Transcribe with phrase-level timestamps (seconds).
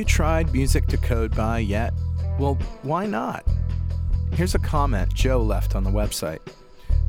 [0.00, 1.92] You tried Music to Code By yet?
[2.38, 3.44] Well, why not?
[4.32, 6.38] Here's a comment Joe left on the website.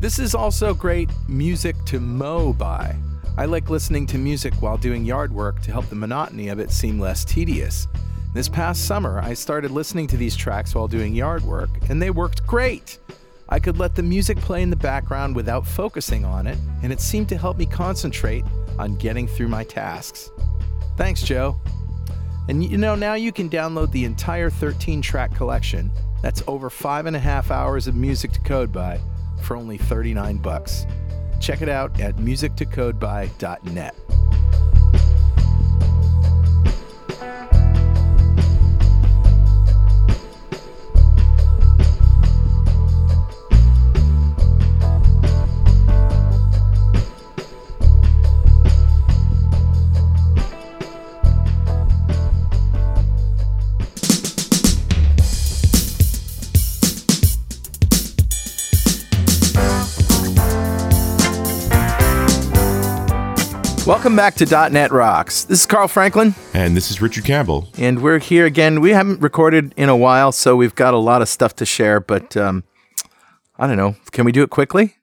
[0.02, 2.94] This is also great music to mow by.
[3.38, 6.70] I like listening to music while doing yard work to help the monotony of it
[6.70, 7.88] seem less tedious.
[8.34, 12.10] This past summer, I started listening to these tracks while doing yard work, and they
[12.10, 13.00] worked great.
[13.48, 17.00] I could let the music play in the background without focusing on it, and it
[17.00, 18.44] seemed to help me concentrate
[18.78, 20.30] on getting through my tasks.
[20.98, 21.58] Thanks, Joe.
[22.52, 25.90] And you know, now you can download the entire 13 track collection.
[26.22, 29.00] That's over five and a half hours of music to code by
[29.42, 30.86] for only 39 bucks.
[31.40, 33.96] Check it out at musictocodeby.net.
[63.92, 65.44] Welcome back to .NET Rocks.
[65.44, 67.68] This is Carl Franklin, And this is Richard Campbell.
[67.78, 68.80] and we're here again.
[68.80, 72.00] We haven't recorded in a while, so we've got a lot of stuff to share.
[72.00, 72.64] But um,
[73.60, 73.98] I don't know.
[74.12, 74.96] Can we do it quickly?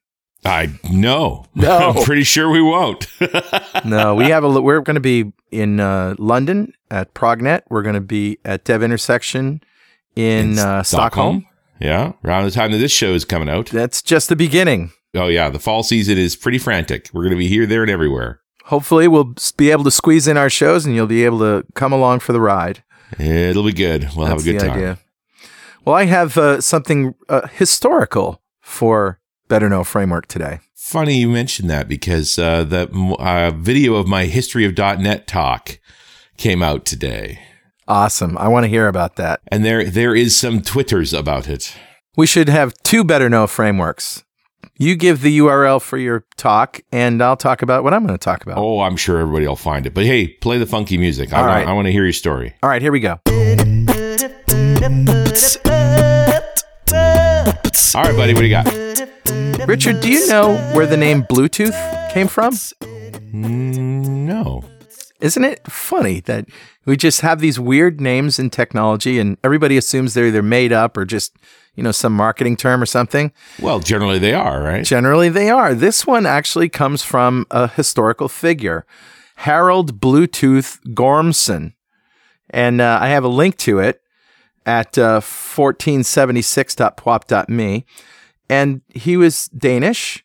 [0.43, 1.93] I no, No.
[1.99, 3.07] I'm pretty sure we won't.
[3.85, 4.59] No, we have a.
[4.59, 7.65] We're going to be in uh, London at Prognet.
[7.69, 9.61] We're going to be at Dev Intersection
[10.17, 11.47] in, uh, Stockholm.
[11.79, 13.67] Yeah, around the time that this show is coming out.
[13.67, 14.93] That's just the beginning.
[15.15, 17.11] Oh yeah, the fall season is pretty frantic.
[17.13, 18.41] We're going to be here, there, and everywhere.
[18.69, 21.93] Hopefully, we'll be able to squeeze in our shows, and you'll be able to come
[21.93, 22.83] along for the ride.
[23.19, 24.09] It'll be good.
[24.15, 24.77] We'll That's have a good time.
[24.77, 24.99] idea.
[25.85, 30.61] Well, I have uh, something uh, historical for Better Know Framework today.
[30.75, 35.79] Funny you mentioned that because uh, the uh, video of my history of .NET talk
[36.37, 37.41] came out today,
[37.87, 38.37] Awesome.
[38.37, 39.41] I want to hear about that.
[39.49, 41.75] and there there is some twitters about it.
[42.19, 44.25] We should have two Better Know frameworks.
[44.81, 48.25] You give the URL for your talk, and I'll talk about what I'm going to
[48.25, 48.59] talk about.
[48.59, 49.93] Oh, I'm sure everybody will find it.
[49.93, 51.33] But hey, play the funky music.
[51.33, 51.67] I right.
[51.67, 52.55] I want to hear your story.
[52.63, 53.15] All right, here we go.
[53.15, 53.19] All
[58.05, 58.67] right, buddy, what do you got?
[59.67, 62.55] Richard, do you know where the name Bluetooth came from?
[62.55, 64.63] Mm, no.
[65.21, 66.47] Isn't it funny that
[66.87, 70.97] we just have these weird names in technology and everybody assumes they're either made up
[70.97, 71.37] or just,
[71.75, 73.33] you know, some marketing term or something?
[73.61, 74.85] Well, generally they are, right?
[74.85, 75.75] Generally, they are.
[75.75, 78.87] This one actually comes from a historical figure,
[79.37, 81.73] Harold Bluetooth Gormson.
[82.51, 84.01] And uh, I have a link to it
[84.65, 87.87] at uh, 1476.pwop.me.
[88.49, 90.25] And he was Danish,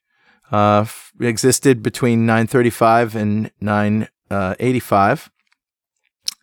[0.51, 0.85] uh,
[1.19, 3.51] existed between 935 and
[4.33, 5.31] 985,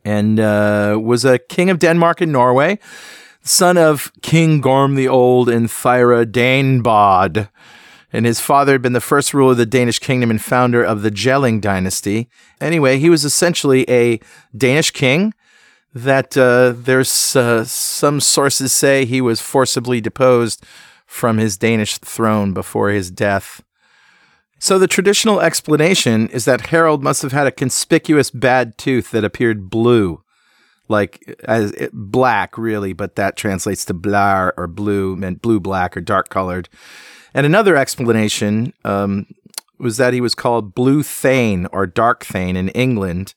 [0.05, 2.79] and uh, was a king of Denmark and Norway,
[3.43, 7.49] son of King Gorm the Old and Thyra Danebod
[8.13, 11.03] and his father had been the first ruler of the Danish kingdom and founder of
[11.03, 12.29] the Jelling dynasty.
[12.61, 14.21] Anyway, he was essentially a
[14.57, 15.33] Danish king
[15.95, 20.65] that uh, there's uh, some sources say he was forcibly deposed
[21.07, 23.63] from his Danish throne before his death.
[24.63, 29.25] So the traditional explanation is that Harold must have had a conspicuous bad tooth that
[29.25, 30.23] appeared blue,
[30.87, 35.97] like as it, black really, but that translates to blar or blue, meant blue black
[35.97, 36.69] or dark colored.
[37.33, 39.27] And another explanation um,
[39.79, 43.35] was that he was called Blue Thane or Dark Thane in England,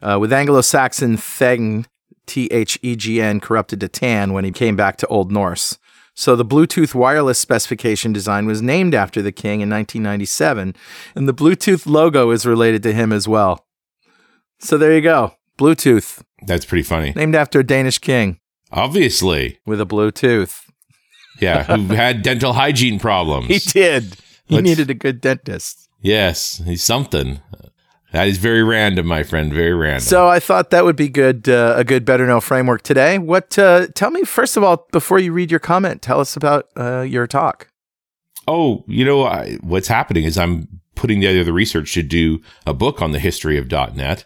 [0.00, 1.84] uh, with Anglo-Saxon Thegn,
[2.24, 5.78] T H E G N, corrupted to tan when he came back to Old Norse.
[6.18, 10.74] So the Bluetooth wireless specification design was named after the king in 1997,
[11.14, 13.66] and the Bluetooth logo is related to him as well.
[14.58, 17.12] So there you go, Bluetooth, That's pretty funny.
[17.14, 18.38] named after a Danish king
[18.72, 19.58] Obviously.
[19.66, 20.62] with a Bluetooth.
[21.38, 23.48] Yeah, who had dental hygiene problems.
[23.48, 24.16] He did.
[24.46, 25.86] He Let's- needed a good dentist.
[26.00, 27.40] yes, he's something.
[28.12, 29.52] That is very random, my friend.
[29.52, 30.00] Very random.
[30.00, 33.18] So I thought that would be good, uh, a good better know framework today.
[33.18, 33.58] What?
[33.58, 37.00] Uh, tell me first of all, before you read your comment, tell us about uh,
[37.00, 37.68] your talk.
[38.48, 42.72] oh, you know I, what's happening is I'm putting together the research to do a
[42.72, 44.24] book on the history of .NET,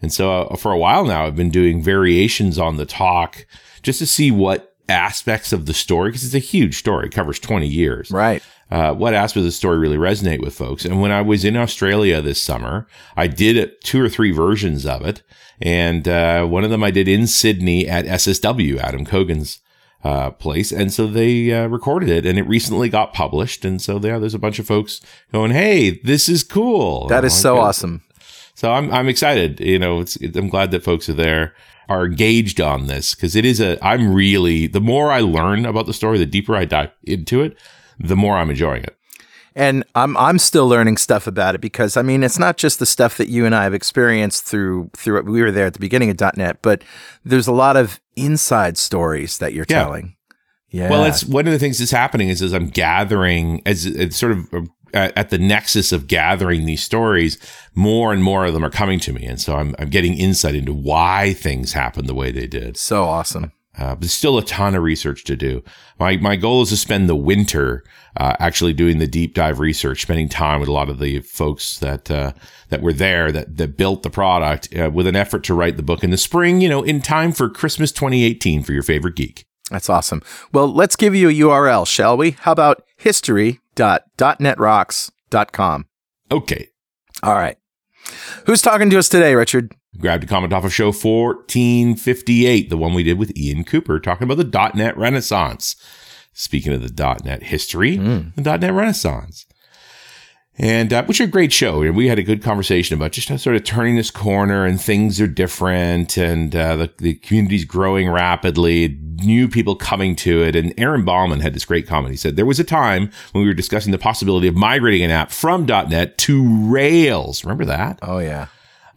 [0.00, 3.46] and so uh, for a while now I've been doing variations on the talk
[3.82, 7.38] just to see what aspects of the story because it's a huge story, it covers
[7.38, 8.10] 20 years.
[8.10, 8.42] Right.
[8.70, 10.84] uh, what aspects of the story really resonate with folks.
[10.84, 12.86] And when I was in Australia this summer,
[13.16, 15.22] I did two or three versions of it.
[15.60, 19.60] And uh, one of them I did in Sydney at SSW, Adam Cogan's
[20.02, 20.72] uh, place.
[20.72, 23.64] And so they uh, recorded it and it recently got published.
[23.64, 25.00] And so there, there's a bunch of folks
[25.32, 27.06] going, Hey, this is cool.
[27.06, 28.02] That I'm is like, so awesome.
[28.54, 29.60] So I'm, I'm excited.
[29.60, 31.54] You know, it's, I'm glad that folks are there,
[31.92, 33.78] are engaged on this because it is a.
[33.84, 37.56] I'm really the more I learn about the story, the deeper I dive into it,
[37.98, 38.96] the more I'm enjoying it.
[39.54, 42.86] And I'm I'm still learning stuff about it because I mean it's not just the
[42.86, 46.08] stuff that you and I have experienced through through we were there at the beginning
[46.10, 46.82] of .net, but
[47.24, 49.84] there's a lot of inside stories that you're Yeah.
[49.84, 50.16] telling.
[50.70, 50.88] Yeah.
[50.88, 54.32] Well, it's one of the things that's happening is as I'm gathering, as it's sort
[54.32, 54.48] of
[54.94, 57.38] at at the nexus of gathering these stories,
[57.74, 60.54] more and more of them are coming to me, and so I'm I'm getting insight
[60.54, 62.76] into why things happen the way they did.
[62.76, 63.52] so awesome.
[63.78, 65.62] Uh, but there's still a ton of research to do.
[65.98, 67.84] My my goal is to spend the winter
[68.18, 71.78] uh, actually doing the deep dive research, spending time with a lot of the folks
[71.78, 72.32] that uh,
[72.68, 75.82] that were there that that built the product, uh, with an effort to write the
[75.82, 76.60] book in the spring.
[76.60, 79.46] You know, in time for Christmas 2018 for your favorite geek.
[79.70, 80.22] That's awesome.
[80.52, 82.32] Well, let's give you a URL, shall we?
[82.32, 82.84] How about
[83.76, 85.86] history.netrocks.com?
[86.30, 86.68] Okay,
[87.22, 87.56] All right.
[88.46, 89.74] Who's talking to us today, Richard?
[89.98, 94.24] grabbed a comment off of show 1458, the one we did with Ian Cooper, talking
[94.28, 95.76] about the .NET Renaissance.
[96.32, 98.34] Speaking of the .NET history, Mm.
[98.34, 99.44] the .NET Renaissance.
[100.58, 101.82] And uh, which are a great show.
[101.82, 105.20] And we had a good conversation about just sort of turning this corner and things
[105.20, 110.54] are different and uh, the, the community's growing rapidly, new people coming to it.
[110.54, 112.12] And Aaron Bauman had this great comment.
[112.12, 115.10] He said, There was a time when we were discussing the possibility of migrating an
[115.10, 117.44] app from .NET to Rails.
[117.44, 117.98] Remember that?
[118.02, 118.48] Oh, yeah.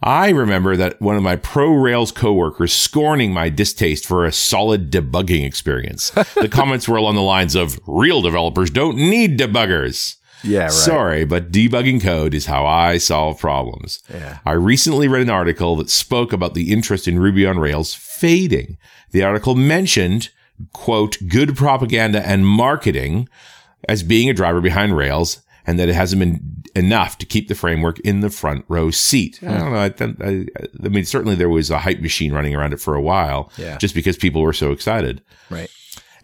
[0.02, 4.90] I remember that one of my pro Rails coworkers scorning my distaste for a solid
[4.90, 6.10] debugging experience.
[6.10, 10.16] the comments were along the lines of real developers don't need debuggers.
[10.46, 10.72] Yeah, right.
[10.72, 14.02] Sorry, but debugging code is how I solve problems.
[14.12, 14.38] Yeah.
[14.46, 18.78] I recently read an article that spoke about the interest in Ruby on Rails fading.
[19.10, 20.30] The article mentioned,
[20.72, 23.28] quote, good propaganda and marketing
[23.88, 27.54] as being a driver behind Rails and that it hasn't been enough to keep the
[27.54, 29.40] framework in the front row seat.
[29.42, 29.80] I don't know.
[29.82, 30.46] I, th- I,
[30.84, 33.78] I mean, certainly there was a hype machine running around it for a while Yeah.
[33.78, 35.22] just because people were so excited.
[35.50, 35.70] Right.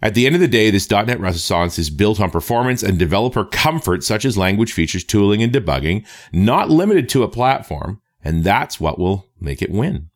[0.03, 3.45] At the end of the day, this .NET Renaissance is built on performance and developer
[3.45, 8.01] comfort, such as language features, tooling, and debugging, not limited to a platform.
[8.21, 10.09] And that's what will make it win.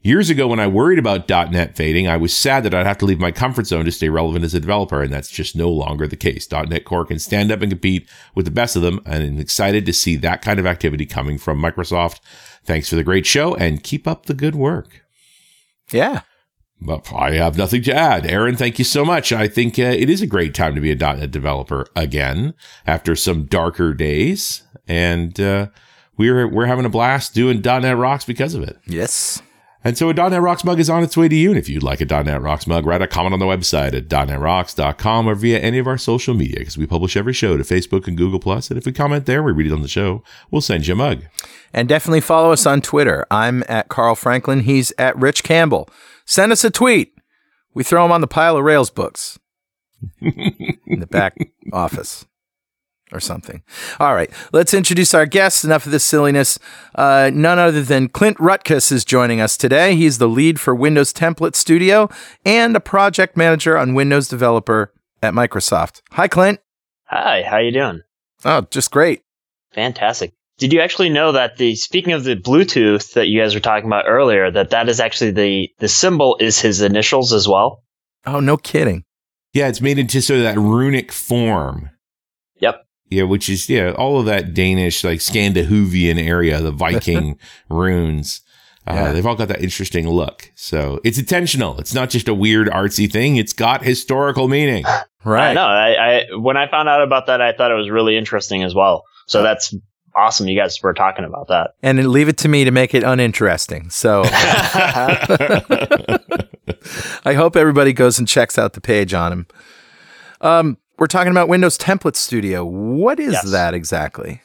[0.00, 3.04] Years ago, when I worried about .NET fading, I was sad that I'd have to
[3.04, 6.08] leave my comfort zone to stay relevant as a developer, and that's just no longer
[6.08, 6.50] the case.
[6.50, 9.86] .NET Core can stand up and compete with the best of them, and I'm excited
[9.86, 12.18] to see that kind of activity coming from Microsoft.
[12.64, 15.04] Thanks for the great show, and keep up the good work.
[15.92, 16.22] Yeah.
[16.80, 18.26] Well, I have nothing to add.
[18.26, 19.32] Aaron, thank you so much.
[19.32, 22.54] I think uh, it is a great time to be a .NET developer again
[22.86, 25.68] after some darker days, and uh,
[26.16, 28.78] we're we're having a blast doing .NET Rocks because of it.
[28.86, 29.40] Yes.
[29.86, 31.50] And so a .NET Rocks mug is on its way to you.
[31.50, 34.08] And if you'd like a .NET Rocks mug, write a comment on the website at
[34.08, 38.08] .NETRocks.com or via any of our social media because we publish every show to Facebook
[38.08, 40.24] and Google And if we comment there, we read it on the show.
[40.50, 41.26] We'll send you a mug.
[41.72, 43.28] And definitely follow us on Twitter.
[43.30, 44.62] I'm at Carl Franklin.
[44.62, 45.88] He's at Rich Campbell.
[46.24, 47.14] Send us a tweet.
[47.72, 49.38] We throw them on the pile of Rails books
[50.20, 51.36] in the back
[51.72, 52.26] office
[53.12, 53.62] or something.
[54.00, 55.64] All right, let's introduce our guests.
[55.64, 56.58] Enough of this silliness.
[56.94, 59.94] Uh, none other than Clint Rutkas is joining us today.
[59.94, 62.08] He's the lead for Windows Template Studio
[62.44, 64.92] and a project manager on Windows Developer
[65.22, 66.02] at Microsoft.
[66.12, 66.60] Hi, Clint.
[67.04, 68.02] Hi, how you doing?
[68.44, 69.22] Oh, just great.
[69.72, 70.32] Fantastic.
[70.58, 73.86] Did you actually know that the speaking of the Bluetooth that you guys were talking
[73.86, 77.82] about earlier, that that is actually the the symbol is his initials as well?
[78.24, 79.04] Oh, no kidding.
[79.52, 81.90] Yeah, it's made into sort of that runic form.
[83.10, 83.18] Yep.
[83.18, 88.40] Yeah, which is yeah, all of that Danish like Scandinavian area, the Viking runes.
[88.88, 89.12] Uh, Yeah.
[89.12, 90.52] They've all got that interesting look.
[90.54, 91.78] So it's intentional.
[91.80, 93.36] It's not just a weird artsy thing.
[93.36, 94.84] It's got historical meaning.
[95.24, 95.50] Right.
[95.50, 95.66] I know.
[95.66, 95.88] I,
[96.30, 99.02] I when I found out about that, I thought it was really interesting as well.
[99.26, 99.74] So that's
[100.14, 100.46] awesome.
[100.46, 101.72] You guys were talking about that.
[101.82, 103.90] and then leave it to me to make it uninteresting.
[103.90, 104.22] So
[107.24, 109.46] I hope everybody goes and checks out the page on him.
[110.40, 112.64] Um, we're talking about Windows Template Studio.
[112.64, 113.50] What is Yes.
[113.50, 114.40] that exactly?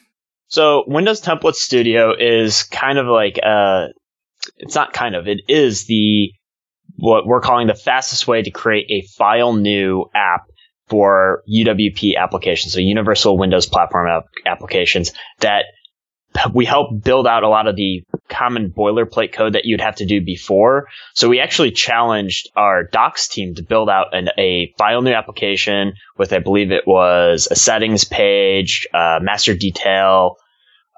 [0.48, 3.86] So Windows Template Studio is kind of like uh
[4.58, 6.30] it's not kind of, it is the
[6.96, 10.42] what we're calling the fastest way to create a file new app
[10.88, 15.64] for UWP applications, so Universal Windows Platform app- applications that
[16.52, 20.06] we help build out a lot of the common boilerplate code that you'd have to
[20.06, 20.88] do before.
[21.14, 25.92] So we actually challenged our docs team to build out an, a file new application
[26.18, 30.36] with, I believe it was a settings page, uh, master detail,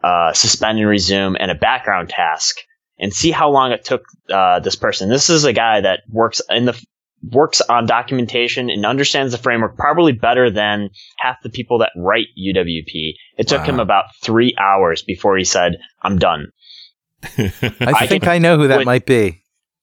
[0.03, 2.57] uh, suspend and resume, and a background task,
[2.99, 5.09] and see how long it took uh, this person.
[5.09, 6.81] This is a guy that works in the
[7.33, 12.27] works on documentation and understands the framework probably better than half the people that write
[12.39, 13.15] UWP.
[13.39, 16.49] It took him about three hours before he said, "I'm done."
[17.39, 18.87] I, I think can- I know who that wait.
[18.87, 19.43] might be.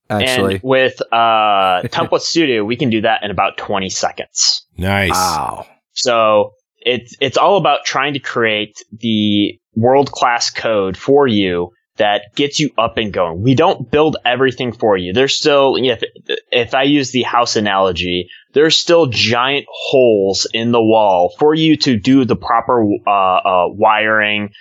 [0.09, 0.55] actually.
[0.55, 4.65] And with uh, Template Studio, we can do that in about 20 seconds.
[4.77, 5.11] Nice.
[5.11, 5.67] Wow.
[5.93, 12.33] So it's it's all about trying to create the world class code for you that
[12.35, 13.43] gets you up and going.
[13.43, 15.13] We don't build everything for you.
[15.13, 20.47] There's still, you know, if, if I use the house analogy, there's still giant holes
[20.53, 24.51] in the wall for you to do the proper uh, uh, wiring.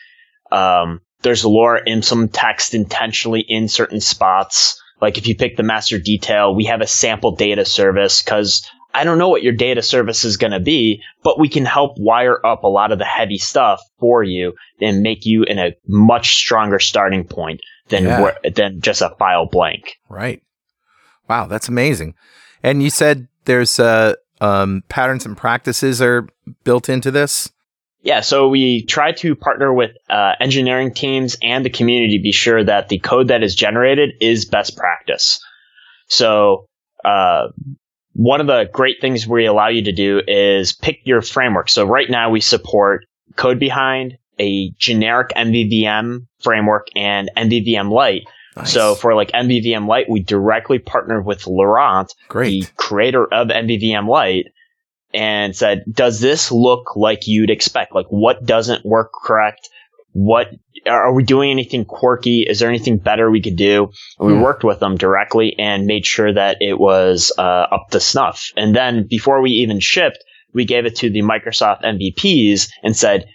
[0.52, 4.80] Um, there's lorem ipsum text intentionally in certain spots.
[5.00, 9.04] Like if you pick the master detail, we have a sample data service because I
[9.04, 12.44] don't know what your data service is going to be, but we can help wire
[12.44, 16.34] up a lot of the heavy stuff for you and make you in a much
[16.34, 18.32] stronger starting point than Yeah.
[18.54, 19.96] than just a file blank.
[20.08, 20.42] Right.
[21.28, 22.14] Wow, that's amazing.
[22.62, 26.28] And you said there's uh, um, patterns and practices are
[26.64, 27.50] built into this.
[28.02, 32.32] Yeah, so we try to partner with uh, engineering teams and the community to be
[32.32, 35.38] sure that the code that is generated is best practice.
[36.08, 36.66] So,
[37.04, 37.48] uh,
[38.14, 41.68] one of the great things we allow you to do is pick your framework.
[41.68, 43.04] So right now we support
[43.36, 48.22] Code Behind, a generic MVVM framework, and MVVM Light.
[48.56, 48.72] Nice.
[48.72, 54.46] So for like MVVM Light, we directly partnered with Laurent, the creator of MVVM Light
[55.12, 57.94] and said, does this look like you'd expect?
[57.94, 59.68] Like what doesn't work correct?
[60.12, 60.48] What
[60.88, 62.42] are we doing anything quirky?
[62.42, 63.90] Is there anything better we could do?
[64.18, 64.40] And we Hmm.
[64.42, 68.46] worked with them directly and made sure that it was uh, up to snuff.
[68.56, 70.18] And then before we even shipped,
[70.52, 73.26] we gave it to the Microsoft MVPs and said,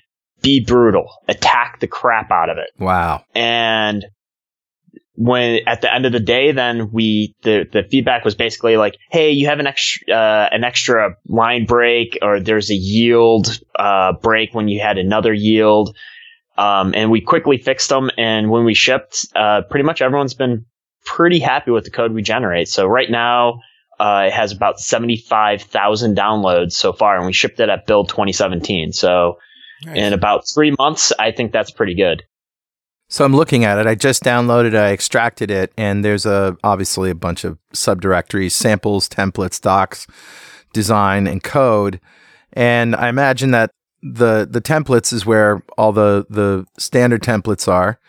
[0.41, 3.23] be brutal, attack the crap out of it Wow.
[3.33, 4.05] and
[5.17, 8.95] when at the end of the day then we the the feedback was basically like
[9.11, 14.13] hey you have an extra uh, an extra line break or there's a yield uh,
[14.21, 15.95] break when you had another yield.
[16.57, 20.65] Um, and we quickly fixed them and when we shipped uh, pretty much everyone's been
[21.05, 22.69] pretty happy with the code we generate.
[22.69, 23.59] So right now
[23.99, 28.91] uh, it has about 75,000 downloads so far and we shipped it at build 2017
[28.91, 29.37] so
[29.83, 29.97] Nice.
[29.97, 32.23] in about three months i think that's pretty good
[33.07, 33.85] So I'm looking at it.
[33.85, 38.51] I just downloaded it, I extracted it, and there's a obviously a bunch of subdirectories,
[38.51, 40.07] samples, templates, docs,
[40.73, 41.99] design, and code.
[42.53, 43.71] And I imagine that
[44.01, 47.99] the the templates is where all the the standard templates are,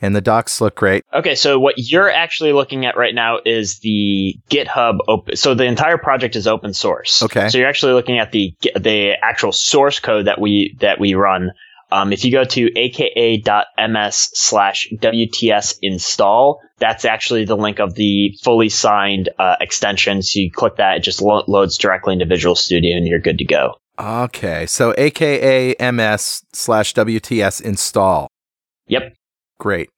[0.00, 1.04] and the docs look great.
[1.14, 5.36] Okay, so what you're actually looking at right now is the GitHub open.
[5.36, 7.22] So the entire project is open source.
[7.22, 7.48] Okay.
[7.48, 11.52] So you're actually looking at the the actual source code that we that we run.
[11.92, 18.34] Um, if you go to aka.ms slash WTS install, that's actually the link of the
[18.42, 20.22] fully signed uh, extension.
[20.22, 23.36] So you click that, it just lo- loads directly into Visual Studio, and you're good
[23.38, 23.74] to go.
[24.00, 28.28] Okay, so AKA MS slash WTS install.
[28.86, 29.14] Yep.
[29.58, 29.90] Great.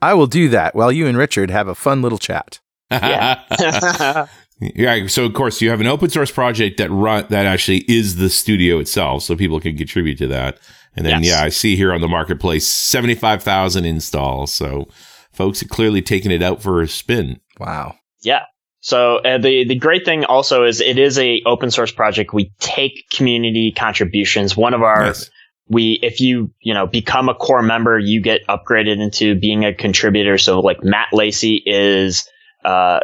[0.00, 2.60] I will do that while you and Richard have a fun little chat.
[2.90, 3.42] Yeah.
[4.60, 5.06] yeah.
[5.06, 8.30] So of course you have an open source project that run that actually is the
[8.30, 10.58] studio itself, so people can contribute to that.
[10.96, 11.30] And then Yes.
[11.32, 14.52] yeah, I see here on the marketplace seventy five thousand installs.
[14.52, 14.88] So
[15.32, 17.40] folks are clearly taking it out for a spin.
[17.58, 17.96] Wow.
[18.22, 18.42] Yeah.
[18.80, 22.32] So uh, the the great thing also is it is a open source project.
[22.32, 24.56] We take community contributions.
[24.56, 25.30] One of our Nice.
[25.68, 29.74] we if you you know become a core member, you get upgraded into being a
[29.74, 30.38] contributor.
[30.38, 32.28] So like Matt Lacey is
[32.64, 33.00] uh,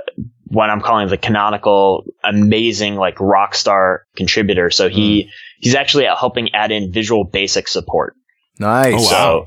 [0.46, 4.70] what I'm calling the canonical, amazing like rock star contributor.
[4.70, 5.30] So he
[5.62, 8.14] he's actually helping add in Visual Basic support.
[8.59, 8.95] Nice.
[8.95, 9.45] Oh, wow.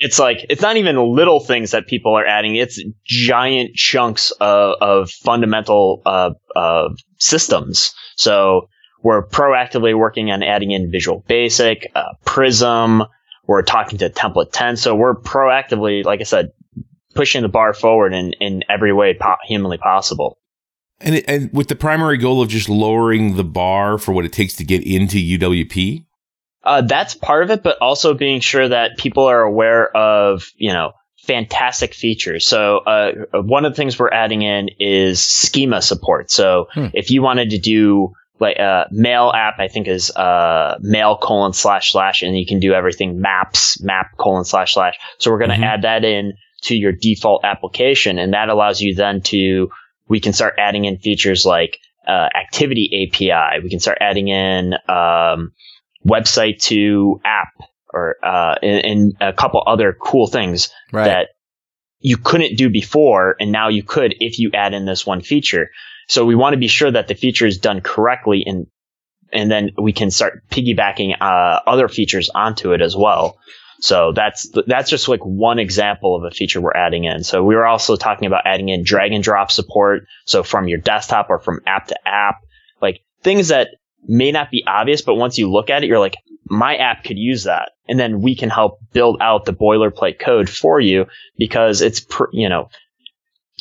[0.00, 4.74] it's like it's not even little things that people are adding; it's giant chunks of,
[4.80, 6.88] of fundamental uh, uh,
[7.18, 7.94] systems.
[8.16, 8.68] So
[9.02, 13.04] we're proactively working on adding in Visual Basic, uh, Prism.
[13.46, 14.76] We're talking to Template 10.
[14.76, 16.50] So we're proactively, like I said,
[17.14, 20.38] pushing the bar forward in, in every way po- humanly possible.
[21.00, 24.32] And it, and with the primary goal of just lowering the bar for what it
[24.32, 26.04] takes to get into UWP.
[26.62, 30.72] Uh, that's part of it, but also being sure that people are aware of, you
[30.72, 30.92] know,
[31.22, 32.46] fantastic features.
[32.46, 36.30] So, uh, one of the things we're adding in is schema support.
[36.30, 36.86] So, Hmm.
[36.92, 41.52] if you wanted to do like a mail app, I think is uh, mail colon
[41.52, 44.94] slash slash, and you can do everything maps map colon slash slash.
[45.18, 45.64] So we're going to Mhm.
[45.64, 49.68] add that in to your default application, and that allows you then to
[50.10, 53.62] we can start adding in features like uh, activity API.
[53.62, 55.52] We can start adding in um,
[56.06, 57.52] website to app
[57.94, 61.04] or uh, and, and a couple other cool things Right.
[61.04, 61.28] that
[62.00, 65.70] you couldn't do before, and now you could if you add in this one feature.
[66.08, 68.66] So we want to be sure that the feature is done correctly, and
[69.32, 73.38] and then we can start piggybacking uh, other features onto it as well.
[73.80, 77.24] So that's that's just like one example of a feature we're adding in.
[77.24, 80.04] So we were also talking about adding in drag and drop support.
[80.26, 82.36] So from your desktop or from app to app,
[82.82, 83.68] like things that
[84.06, 87.18] may not be obvious, but once you look at it, you're like, my app could
[87.18, 87.72] use that.
[87.88, 91.06] And then we can help build out the boilerplate code for you
[91.38, 92.68] because it's, pr- you know,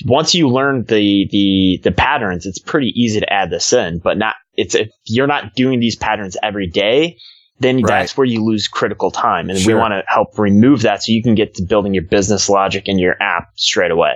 [0.05, 4.17] once you learn the, the, the patterns, it's pretty easy to add this in, but
[4.17, 7.17] not, it's, if you're not doing these patterns every day,
[7.59, 7.87] then right.
[7.87, 9.49] that's where you lose critical time.
[9.49, 9.75] And sure.
[9.75, 12.87] we want to help remove that so you can get to building your business logic
[12.87, 14.15] in your app straight away.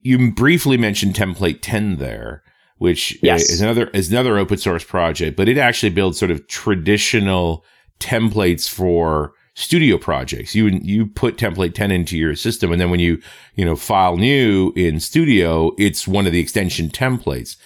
[0.00, 2.42] You briefly mentioned template 10 there
[2.80, 3.50] which yes.
[3.50, 7.62] is another is another open source project, but it actually builds sort of traditional
[8.00, 10.54] templates for studio projects.
[10.54, 13.20] You you put template 10 into your system and then when you,
[13.54, 17.58] you know, file new in studio, it's one of the extension templates.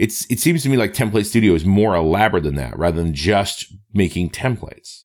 [0.00, 3.14] It's it seems to me like template studio is more elaborate than that rather than
[3.14, 5.04] just making templates.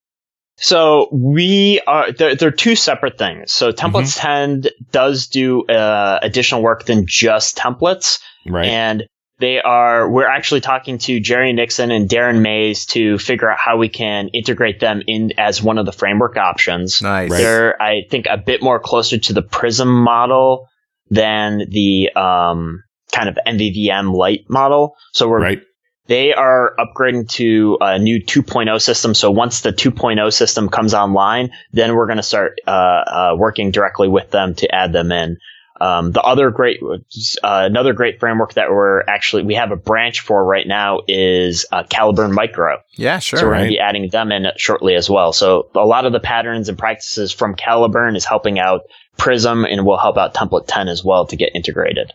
[0.58, 3.52] So we are they're, they're two separate things.
[3.52, 4.62] So templates mm-hmm.
[4.62, 8.22] 10 does do uh, additional work than just templates.
[8.48, 8.68] Right.
[8.68, 9.04] And
[9.40, 13.76] they are, we're actually talking to Jerry Nixon and Darren Mays to figure out how
[13.76, 17.02] we can integrate them in as one of the framework options.
[17.02, 17.32] Nice.
[17.32, 20.68] They're, I think, a bit more closer to the Prism model
[21.10, 22.82] than the um,
[23.16, 24.96] kind of MVVM light model.
[25.14, 25.62] So we're, right.
[26.08, 29.14] they are upgrading to a new 2.0 system.
[29.14, 33.72] So once the 2.0 system comes online, then we're going to start uh, uh, working
[33.72, 35.38] directly with them to add them in.
[35.82, 36.98] Um, the other great, uh,
[37.44, 41.84] another great framework that we're actually we have a branch for right now is uh,
[41.84, 42.78] Caliburn Micro.
[42.94, 43.40] Yeah, sure.
[43.40, 43.58] So we're right.
[43.58, 45.34] going to be adding them in shortly as well.
[45.34, 48.84] So a lot of the patterns and practices from Caliburn is helping out
[49.18, 52.14] Prism and will help out Template 10 as well to get integrated.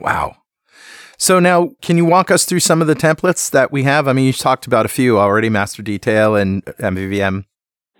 [0.00, 0.36] Wow.
[1.18, 4.06] So now, can you walk us through some of the templates that we have?
[4.06, 7.44] I mean, you talked about a few already: Master Detail and MVVM.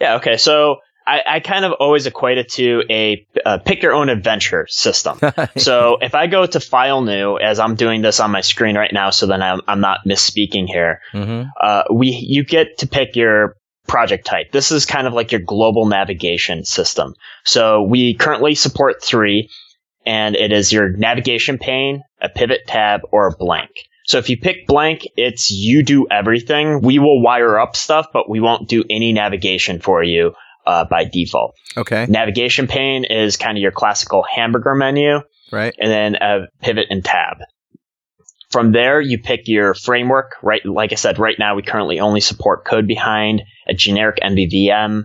[0.00, 0.16] Yeah.
[0.16, 0.37] Okay.
[0.37, 4.66] So I, I, kind of always equate it to a, a pick your own adventure
[4.68, 5.18] system.
[5.56, 8.92] so if I go to file new, as I'm doing this on my screen right
[8.92, 11.48] now, so then I'm, I'm not misspeaking here, mm-hmm.
[11.61, 13.56] uh, we you get to pick your
[13.87, 14.50] project type.
[14.50, 17.14] This is kind of like your global navigation system.
[17.44, 19.48] So we currently support three,
[20.07, 23.71] and it is your navigation pane, a pivot tab, or a blank.
[24.07, 26.81] So if you pick blank, it's you do everything.
[26.81, 30.33] We will wire up stuff, but we won't do any navigation for you
[30.64, 31.55] uh, by default.
[31.77, 32.07] Okay.
[32.09, 35.21] Navigation pane is kind of your classical hamburger menu.
[35.51, 35.75] Right.
[35.79, 37.38] And then a pivot and tab.
[38.51, 40.37] From there, you pick your framework.
[40.40, 40.64] Right.
[40.64, 45.03] Like I said, right now we currently only support code behind a generic MVVM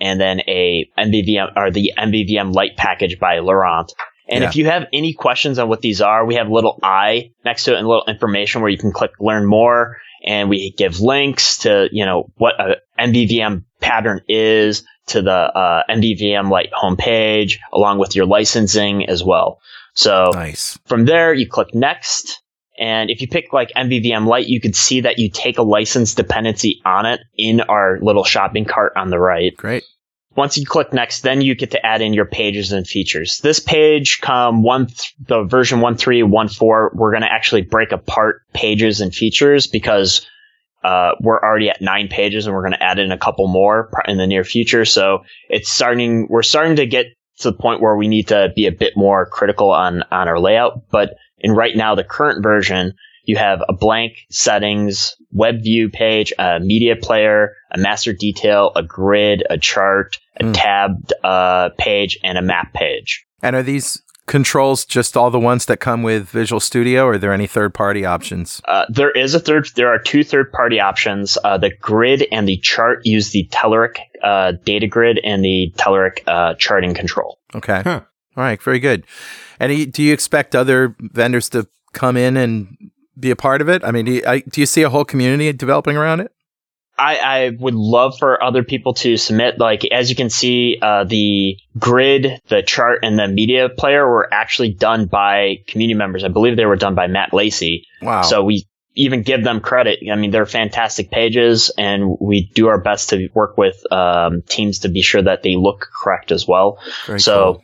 [0.00, 3.92] and then a MVVM or the MVVM light package by Laurent.
[4.28, 4.48] And yeah.
[4.48, 7.64] if you have any questions on what these are, we have a little I next
[7.64, 11.00] to it and a little information where you can click learn more and we give
[11.00, 17.58] links to, you know, what a MVVM pattern is to the uh, MVVM Light homepage,
[17.72, 19.60] along with your licensing as well.
[19.94, 20.78] So nice.
[20.86, 22.40] from there, you click next.
[22.78, 26.14] And if you pick like MVVM Light, you could see that you take a license
[26.14, 29.54] dependency on it in our little shopping cart on the right.
[29.56, 29.84] Great.
[30.36, 33.38] Once you click next, then you get to add in your pages and features.
[33.38, 36.92] This page come one, th- the version one three one four.
[36.94, 40.26] We're going to actually break apart pages and features because
[40.82, 43.90] uh, we're already at nine pages and we're going to add in a couple more
[44.06, 44.84] in the near future.
[44.84, 47.06] So it's starting, we're starting to get
[47.38, 50.38] to the point where we need to be a bit more critical on, on our
[50.38, 50.90] layout.
[50.90, 56.32] But in right now, the current version, you have a blank settings, web view page,
[56.38, 60.52] a media player, a master detail, a grid, a chart, a mm.
[60.54, 63.24] tabbed uh, page, and a map page.
[63.42, 67.18] And are these controls just all the ones that come with Visual Studio, or are
[67.18, 68.60] there any third party options?
[68.66, 69.68] Uh, there is a third.
[69.74, 71.36] There are two third party options.
[71.44, 76.22] Uh, the grid and the chart use the Telerik uh, data grid and the Telerik
[76.26, 77.38] uh, charting control.
[77.54, 77.82] Okay.
[77.84, 78.00] Huh.
[78.36, 78.60] All right.
[78.62, 79.06] Very good.
[79.60, 82.76] And do you expect other vendors to come in and
[83.18, 83.84] be a part of it?
[83.84, 86.32] I mean, do you, I, do you see a whole community developing around it?
[86.96, 89.58] I, I, would love for other people to submit.
[89.58, 94.32] Like, as you can see, uh, the grid, the chart, and the media player were
[94.32, 96.22] actually done by community members.
[96.22, 97.84] I believe they were done by Matt Lacey.
[98.00, 98.22] Wow.
[98.22, 100.00] So we even give them credit.
[100.10, 104.80] I mean, they're fantastic pages, and we do our best to work with um, teams
[104.80, 106.78] to be sure that they look correct as well.
[107.06, 107.62] Very so, cool.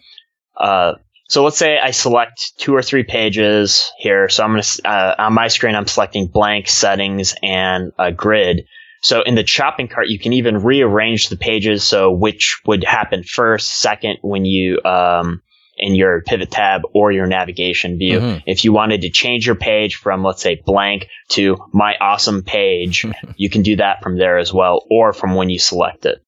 [0.56, 0.94] uh,
[1.30, 4.28] so let's say I select two or three pages here.
[4.28, 8.64] So I'm going to, uh, on my screen, I'm selecting blank settings and a grid.
[9.02, 11.84] So in the shopping cart, you can even rearrange the pages.
[11.84, 15.40] So which would happen first, second, when you, um,
[15.78, 18.18] in your pivot tab or your navigation view.
[18.18, 18.38] Mm-hmm.
[18.46, 23.06] If you wanted to change your page from, let's say, blank to my awesome page,
[23.36, 26.18] you can do that from there as well, or from when you select it.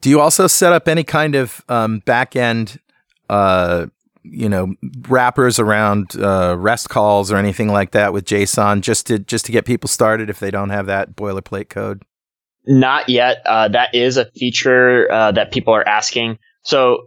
[0.00, 2.80] Do you also set up any kind of um, back end,
[3.28, 3.86] uh,
[4.22, 4.74] you know,
[5.08, 9.52] wrappers around uh, REST calls or anything like that with JSON just to just to
[9.52, 12.02] get people started if they don't have that boilerplate code?
[12.66, 13.42] Not yet.
[13.46, 16.38] Uh, that is a feature uh, that people are asking.
[16.62, 17.06] So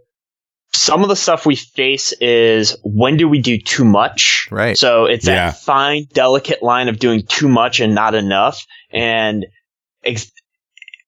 [0.72, 4.48] some of the stuff we face is when do we do too much?
[4.50, 4.76] Right.
[4.76, 5.50] So it's Yeah.
[5.50, 8.66] that fine, delicate line of doing too much and not enough.
[8.92, 9.46] And
[10.04, 10.32] ex-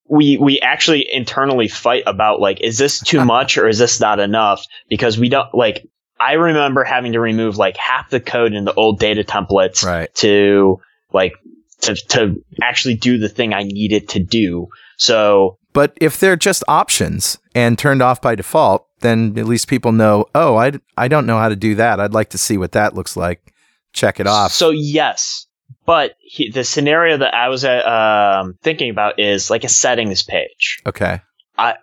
[0.09, 4.21] we we actually internally fight about like, is this too much or is this not
[4.21, 4.65] enough?
[4.89, 5.85] Because we don't like.
[6.19, 10.13] I remember having to remove like half the code in the old data templates Right.
[10.17, 10.81] to
[11.13, 11.35] like
[11.83, 14.69] to to actually do the thing I needed to do.
[14.97, 19.93] So But if they're just options and turned off by default, then at least people
[19.93, 22.01] know, oh, I, I don't know how to do that.
[22.01, 23.53] I'd like to see what that looks like.
[23.93, 24.53] Check it off.
[24.53, 25.47] So yes,
[25.85, 30.23] but he, the scenario that I was uh, um, thinking about is like a settings
[30.23, 30.81] page.
[30.87, 31.21] okay.
[31.59, 31.75] I,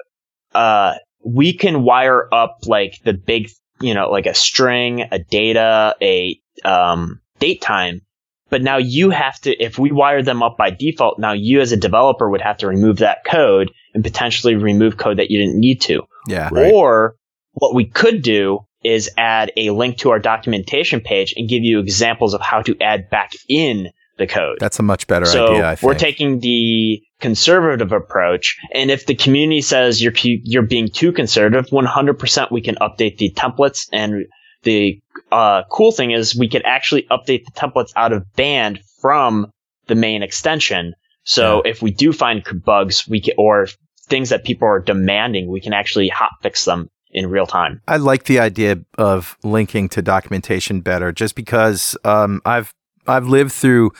[0.55, 3.49] Uh, we can wire up like the big,
[3.83, 8.01] you know, like a string, a data, a um, date time.
[8.49, 11.71] But now you have to, if we wire them up by default, now you as
[11.71, 15.59] a developer would have to remove that code and potentially remove code that you didn't
[15.59, 16.03] need to.
[16.27, 16.49] Yeah.
[16.51, 16.71] Right.
[16.71, 17.15] Or
[17.53, 21.79] what we could do is add a link to our documentation page and give you
[21.79, 24.57] examples of how to add back in the code.
[24.59, 25.87] That's a much better so idea, I think.
[25.87, 31.67] we're taking the conservative approach, and if the community says you're you're being too conservative,
[31.67, 33.87] 100% we can update the templates.
[33.91, 34.25] And
[34.63, 39.51] the uh, cool thing is we could actually update the templates out of band from
[39.87, 40.93] the main extension.
[41.25, 43.67] So if we do find bugs, we can, or
[44.07, 47.81] things that people are demanding, we can actually hot fix them in real time.
[47.87, 52.73] I like the idea of linking to documentation better, just because um, I've
[53.07, 53.91] I've lived through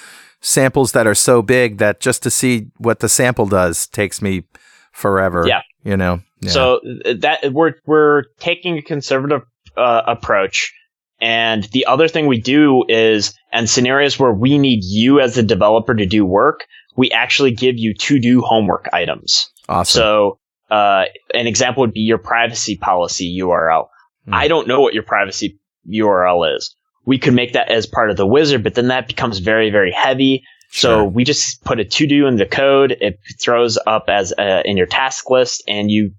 [0.42, 4.44] samples that are so big that just to see what the sample does takes me
[4.92, 5.46] forever.
[5.48, 5.62] Yeah.
[5.84, 6.22] you know.
[6.42, 6.52] Yeah.
[6.52, 6.82] So
[7.20, 9.42] that we're we're taking a conservative
[9.78, 10.74] uh, approach,
[11.22, 15.44] and the other thing we do is, and scenarios where we need you as a
[15.44, 16.66] developer to do work,
[16.98, 19.50] we actually give you to do homework items.
[19.70, 20.00] awesome.
[20.00, 20.40] So
[20.70, 23.88] uh, an example would be your privacy policy URL.
[24.26, 24.34] Hmm.
[24.34, 26.76] I don't know what your privacy URL is.
[27.06, 29.92] We could make that as part of the wizard, but then that becomes very very
[29.92, 30.44] heavy.
[30.76, 32.98] So we just put a to do in the code.
[33.00, 36.14] It throws up as uh, in your task list, and you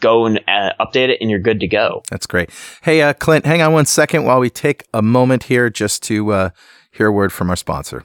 [0.00, 2.02] go and uh, update it, and you're good to go.
[2.10, 2.50] That's great.
[2.82, 6.30] Hey, uh, Clint, hang on one second while we take a moment here just to
[6.32, 6.50] uh,
[6.92, 8.04] hear a word from our sponsor.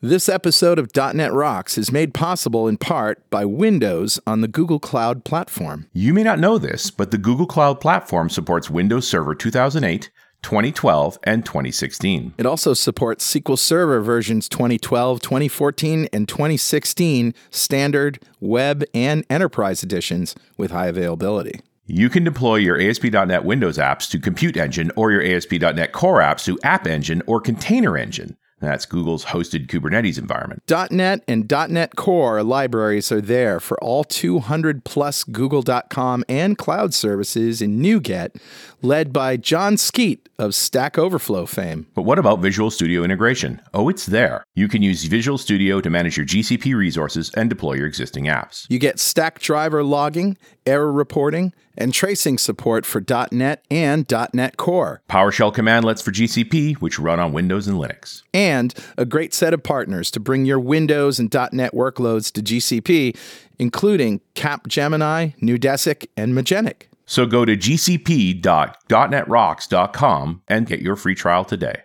[0.00, 4.80] This episode of .NET Rocks is made possible in part by Windows on the Google
[4.80, 5.88] Cloud Platform.
[5.92, 10.10] You may not know this, but the Google Cloud Platform supports Windows Server 2008,
[10.42, 12.34] 2012, and 2016.
[12.36, 20.34] It also supports SQL Server versions 2012, 2014, and 2016 standard, web, and enterprise editions
[20.56, 21.60] with high availability.
[21.86, 26.44] You can deploy your ASP.NET Windows apps to Compute Engine or your ASP.NET Core apps
[26.44, 28.36] to App Engine or Container Engine.
[28.62, 30.62] That's Google's hosted Kubernetes environment.
[30.90, 37.60] .NET and .NET Core libraries are there for all 200 plus Google.com and cloud services
[37.60, 38.40] in NuGet,
[38.80, 41.88] led by Jon Skeet of Stack Overflow fame.
[41.94, 43.60] But what about Visual Studio integration?
[43.74, 44.44] Oh, it's there.
[44.54, 48.66] You can use Visual Studio to manage your GCP resources and deploy your existing apps.
[48.70, 55.54] You get Stackdriver logging, error reporting, and tracing support for .NET and .NET Core, PowerShell
[55.54, 58.22] commandlets for GCP, which run on Windows and Linux.
[58.34, 63.16] and a great set of partners to bring your Windows and .NET workloads to GCP,
[63.58, 66.88] including Capgemini, Neudesic, and Magenic.
[67.06, 71.82] So go to gcp.netrocks.com and get your free trial today.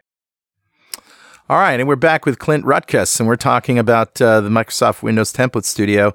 [1.49, 5.01] All right, and we're back with Clint Rutkas, and we're talking about uh, the Microsoft
[5.01, 6.13] Windows Template Studio.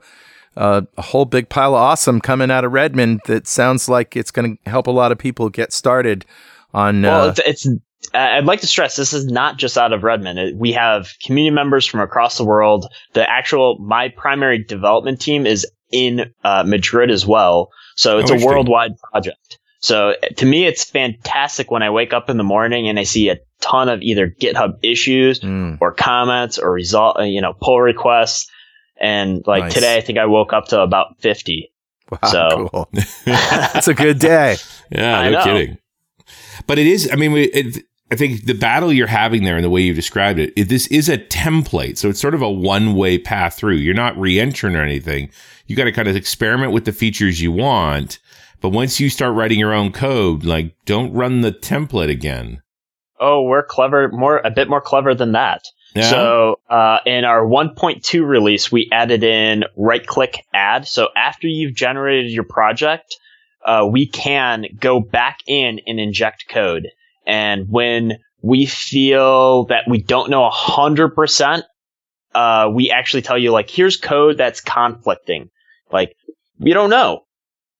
[0.56, 4.30] Uh, a whole big pile of awesome coming out of Redmond that sounds like it's
[4.30, 6.26] going to help a lot of people get started
[6.74, 7.02] on.
[7.02, 7.68] Well, Uh, it's, it's
[8.14, 10.58] I'd like to stress this is not just out of Redmond.
[10.58, 12.86] We have community members from across the world.
[13.14, 18.44] The actual my primary development team is in uh, Madrid as well, so it's a
[18.46, 19.58] worldwide project.
[19.80, 23.30] So to me, it's fantastic when I wake up in the morning and I see
[23.30, 27.80] a ton of either GitHub issues mm, or comments or result, uh, you know, pull
[27.80, 28.48] requests.
[29.00, 29.74] And like Nice.
[29.74, 31.72] today, I think I woke up to about 50.
[32.10, 32.88] wow, so- cool.
[32.94, 34.56] It's a good day.
[34.94, 35.44] Yeah, I no know.
[35.44, 35.78] kidding.
[36.66, 37.08] But it is.
[37.10, 37.78] I mean, we- it,
[38.10, 40.86] I think the battle you're having there, and the way you've described it, it, this
[40.88, 43.76] is a template, so it's sort of a one way path through.
[43.76, 45.30] You're not re-entering or anything.
[45.66, 48.18] You got to kind of experiment with the features you want.
[48.60, 52.60] But once you start writing your own code, like don't run the template again.
[53.18, 55.62] Oh, we're clever, more a bit more clever than that.
[55.94, 56.08] Yeah.
[56.08, 60.86] So uh, in our 1.2 release, we added in right click add.
[60.86, 63.16] So after you've generated your project,
[63.64, 66.88] uh, we can go back in and inject code.
[67.26, 71.62] And when we feel that we don't know 100%,
[72.34, 75.50] uh, we actually tell you, like, here's code that's conflicting.
[75.92, 76.16] Like,
[76.58, 77.24] we don't know.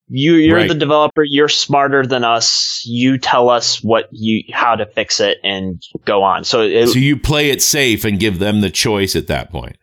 [0.09, 0.69] You, you're Right.
[0.69, 1.25] the developer.
[1.25, 2.83] You're smarter than us.
[2.85, 6.45] You tell us what you, how to fix it and go on.
[6.45, 9.77] So, it, so you play it safe and give them the choice at that point.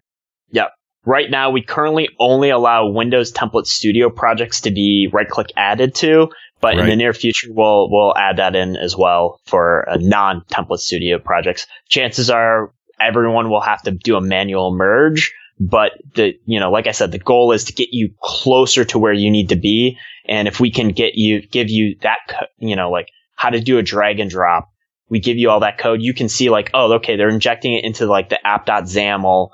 [0.52, 0.72] Yep.
[1.06, 5.96] Right now we currently only allow Windows Template Studio projects to be right click added
[5.96, 6.30] to,
[6.62, 10.42] but in the near future we'll we'll add that in as well for uh, non
[10.52, 11.66] Template Studio projects.
[11.88, 16.88] Chances are everyone will have to do a manual merge, but the you know like
[16.88, 19.98] I said the goal is to get you closer to where you need to be
[20.26, 22.20] and if we can get you give you that
[22.58, 24.70] you know like how to do a drag and drop
[25.10, 27.84] we give you all that code you can see like oh okay they're injecting it
[27.84, 29.50] into like the app.xaml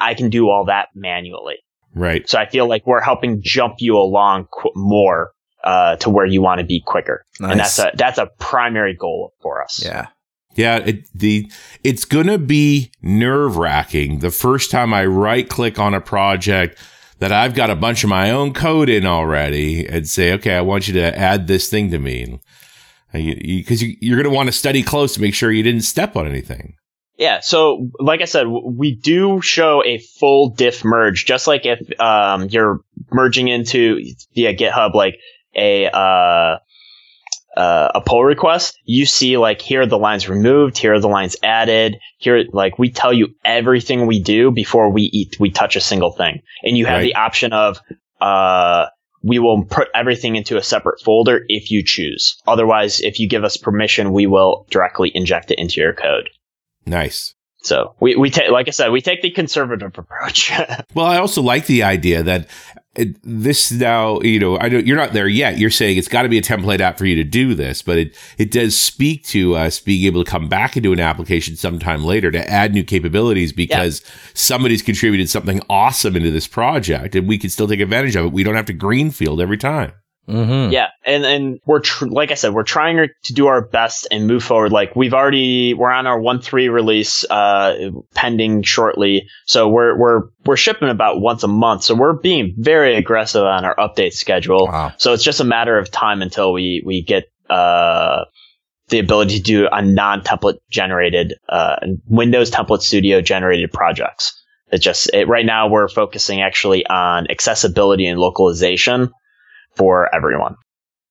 [0.00, 1.56] I can do all that manually.
[1.94, 2.28] Right.
[2.28, 6.42] So I feel like we're helping jump you along qu- more uh, to where you
[6.42, 9.82] want to be quicker, and that's a that's a primary goal for us.
[9.82, 10.08] Yeah.
[10.54, 11.50] Yeah, it, the
[11.82, 16.78] it's gonna be nerve wracking the first time I right click on a project
[17.18, 20.60] that I've got a bunch of my own code in already and say, okay, I
[20.60, 22.40] want you to add this thing to me,
[23.12, 26.16] because you, you, are gonna want to study close to make sure you didn't step
[26.16, 26.76] on anything.
[27.16, 27.40] Yeah.
[27.40, 32.48] So, like I said, we do show a full diff merge, just like if um,
[32.48, 32.80] you're
[33.12, 34.00] merging into
[34.34, 35.18] via GitHub, like
[35.56, 36.58] a uh,
[37.56, 38.78] uh, a pull request.
[38.84, 41.98] You see, like here are the lines removed, here are the lines added.
[42.18, 46.10] Here, like we tell you everything we do before we eat, we touch a single
[46.12, 47.04] thing, and you have Right.
[47.04, 47.78] the option of
[48.20, 48.86] uh,
[49.22, 52.36] we will put everything into a separate folder if you choose.
[52.46, 56.28] Otherwise, if you give us permission, we will directly inject it into your code.
[56.86, 57.34] Nice.
[57.62, 60.52] So we, we take, like I said, we take the conservative approach.
[60.92, 62.46] Well, I also like the idea that
[62.96, 65.58] it, this now, you know, I know you're not there yet.
[65.58, 67.98] You're saying it's got to be a template app for you to do this, but
[67.98, 72.04] it it does speak to us being able to come back into an application sometime
[72.04, 74.02] later to add new capabilities because
[74.34, 78.32] somebody's contributed something awesome into this project, and we can still take advantage of it.
[78.32, 79.92] We don't have to greenfield every time.
[80.28, 80.72] Mm-hmm.
[80.72, 80.88] yeah.
[81.04, 84.42] And, and we're, tr- like I said, we're trying to do our best and move
[84.42, 84.72] forward.
[84.72, 89.28] Like we've already, we're on our one three release, uh, pending shortly.
[89.46, 91.84] So we're, we're, we're shipping about once a month.
[91.84, 94.66] So we're being very aggressive on our update schedule.
[94.66, 94.94] Wow.
[94.96, 98.24] So it's just a matter of time until we, we get, uh,
[98.88, 104.42] the ability to do a non-template generated, uh, Windows Template Studio generated projects.
[104.72, 109.10] It just, it, right now we're focusing actually on accessibility and localization
[109.76, 110.56] for everyone.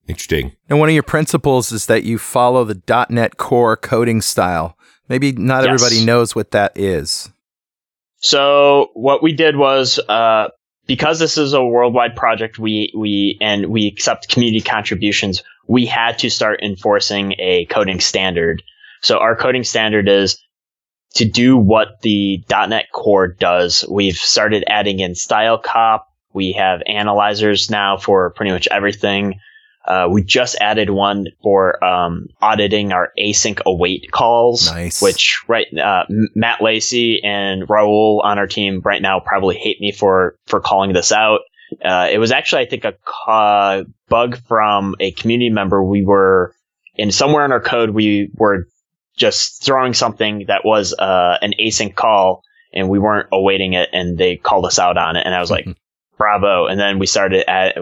[0.07, 0.51] Interesting.
[0.69, 4.77] And one of your principles is that you follow the .NET Core coding style.
[5.07, 5.81] Maybe not Yes.
[5.81, 7.31] everybody knows what that is.
[8.17, 10.47] So what we did was, uh,
[10.87, 16.19] because this is a worldwide project, we, we, and we accept community contributions, we had
[16.19, 18.61] to start enforcing a coding standard.
[19.01, 20.37] So our coding standard is
[21.15, 23.85] to do what the .NET Core does.
[23.89, 26.01] We've started adding in StyleCop.
[26.33, 29.39] We have analyzers now for pretty much everything.
[29.85, 35.01] Uh, we just added one for um, auditing our async await calls, Nice.
[35.01, 39.91] which right uh, Matt Lacey and Raul on our team right now probably hate me
[39.91, 41.41] for for calling this out.
[41.83, 45.83] Uh, it was actually I think a bug from a community member.
[45.83, 46.55] We were
[46.95, 48.67] in somewhere in our code we were
[49.17, 52.43] just throwing something that was uh, an async call
[52.73, 55.51] and we weren't awaiting it and they called us out on it and I was
[55.51, 55.67] like
[56.17, 57.77] bravo and then we started at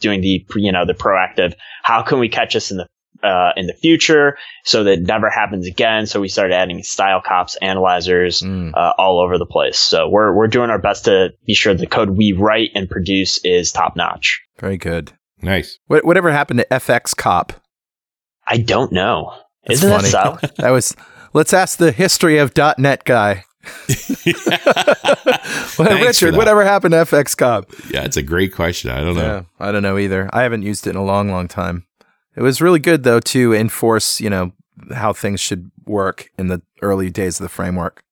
[0.00, 2.86] doing the you know the proactive how can we catch this in the
[3.20, 7.20] uh, in the future so that it never happens again so we started adding style
[7.24, 8.72] cops analyzers Mm.
[8.74, 11.86] uh, all over the place so we're we're doing our best to be sure the
[11.88, 15.12] code we write and produce is top notch Very good.
[15.42, 15.78] Nice.
[15.86, 17.50] What, whatever happened to FxCop?
[18.46, 19.32] I don't know
[19.66, 20.10] That's isn't funny.
[20.10, 20.96] that so That was.
[21.32, 23.44] Let's ask the history of .NET guy.
[24.26, 24.38] well,
[25.66, 27.90] for Richard, whatever happened to FxCop?
[27.92, 28.90] Yeah, it's a great question.
[28.90, 29.20] I don't know.
[29.20, 30.30] Yeah, I don't know either.
[30.32, 31.86] I haven't used it in a long, long time.
[32.36, 34.52] It was really good though to enforce, you know,
[34.94, 38.04] how things should work in the early days of the framework,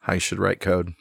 [0.00, 0.94] how you should write code.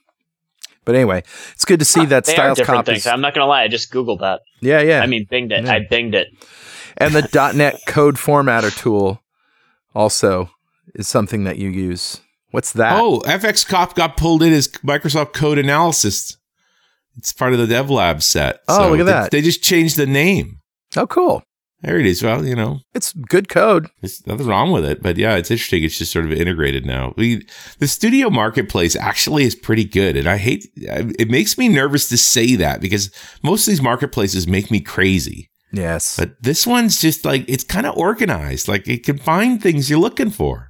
[0.84, 1.24] But anyway,
[1.54, 3.34] it's good to see ah, that they are Styles different Cop things is, i'm not
[3.34, 5.74] gonna lie i just googled that yeah, yeah, i mean binged it Yeah.
[5.74, 6.30] i binged it
[6.98, 9.22] and the .NET Code Formatter tool
[9.94, 10.50] also
[10.96, 12.22] is something that you use.
[12.58, 13.00] What's that?
[13.00, 16.38] Oh, FxCop got pulled in as Microsoft Code Analysis.
[17.16, 18.62] It's part of the DevLab set.
[18.68, 19.30] Oh, look at they- that.
[19.32, 20.62] They just changed the name.
[20.96, 21.44] oh, cool.
[21.84, 22.24] There it is.
[22.24, 23.90] Well, you know, It's good code.
[24.02, 25.04] there's nothing wrong with it.
[25.04, 25.84] But yeah, it's interesting.
[25.84, 27.14] It's just sort of integrated now.
[27.16, 27.46] We,
[27.78, 30.18] the studio marketplace actually is pretty good.
[30.18, 33.12] And I hate, it makes me nervous to say that because
[33.44, 35.52] most of these marketplaces make me crazy.
[35.72, 36.18] Yes.
[36.18, 38.68] But this one's just like, it's kind of organized.
[38.68, 40.67] Like it can find things you're looking for.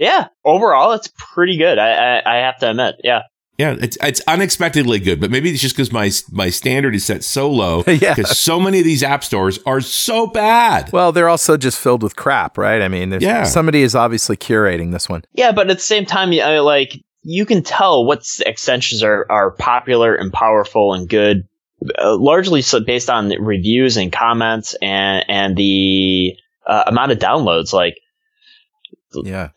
[0.00, 1.78] Yeah, overall, it's pretty good.
[1.78, 2.96] I, I, I have to admit.
[3.04, 3.22] Yeah.
[3.58, 7.22] Yeah, it's it's unexpectedly good, but maybe it's just because my my standard is set
[7.22, 7.84] so low.
[7.86, 8.14] Yeah.
[8.14, 10.90] because so many of these app stores are so bad.
[10.94, 12.80] Well, they're also just filled with crap, right?
[12.80, 13.42] I mean, there's, Yeah.
[13.44, 15.22] somebody is obviously curating this one.
[15.34, 19.26] Yeah, but at the same time, you- I, like you can tell what extensions are,
[19.30, 21.42] are popular and powerful and good,
[22.02, 26.32] uh, largely so based on reviews and comments and and the
[26.66, 27.74] uh, amount of downloads.
[27.74, 27.96] Like,
[29.14, 29.50] Yeah.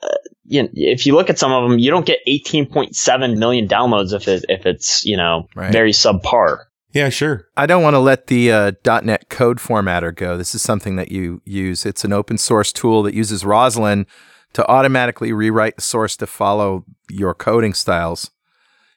[0.46, 4.14] you know, if you look at some of them, you don't get 18.7 million downloads
[4.14, 5.72] if it if it's you know Right.
[5.72, 6.66] very subpar.
[6.92, 7.48] Yeah, sure.
[7.58, 10.38] I don't want to let the uh, .NET code formatter go.
[10.38, 11.88] This is something that you use.
[11.88, 14.06] It's an open source tool that uses Roslyn
[14.54, 18.30] to automatically rewrite the source to follow your coding styles,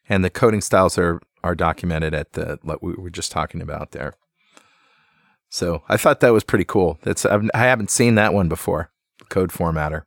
[0.09, 3.93] and the coding styles are are documented at the what we were just talking about
[3.93, 4.13] there.
[5.49, 6.99] So I thought that was pretty cool.
[7.03, 8.91] That's I've, I haven't seen that one before.
[9.31, 10.03] Code formatter.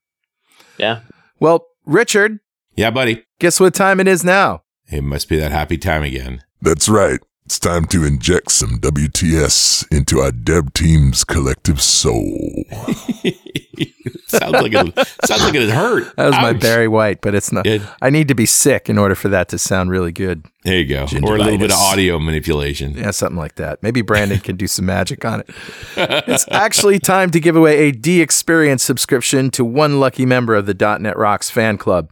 [0.79, 1.01] Yeah.
[1.39, 2.39] Well, Richard,
[2.75, 3.25] Yeah, buddy.
[3.39, 4.63] guess what time it is now?
[4.91, 6.41] It must be that happy time again.
[6.61, 7.19] That's right.
[7.49, 12.63] It's time to inject some WTS into our dev team's collective soul.
[14.27, 16.15] sounds like it sounds like it hurt.
[16.15, 17.63] That was my Barry White, but it's not.
[17.63, 17.81] Good.
[18.03, 20.45] I need to be sick in order for that to sound really good.
[20.61, 21.07] There you go.
[21.23, 22.93] Or a little bit of audio manipulation.
[22.93, 23.81] Yeah, something like that.
[23.81, 25.49] Maybe Brandon can do some magic on it.
[25.97, 30.75] It's actually time to give away a DXperience subscription to one lucky member of the
[30.99, 32.11] .NET Rocks fan club.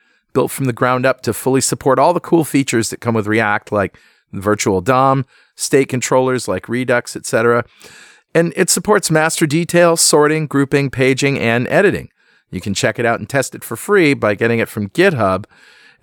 [0.33, 3.27] built from the ground up to fully support all the cool features that come with
[3.27, 3.97] React, like
[4.31, 7.65] virtual DOM, state controllers like Redux, etc.
[8.33, 12.09] And it supports master detail, sorting, grouping, paging, and editing.
[12.49, 15.45] You can check it out and test it for free by getting it from GitHub.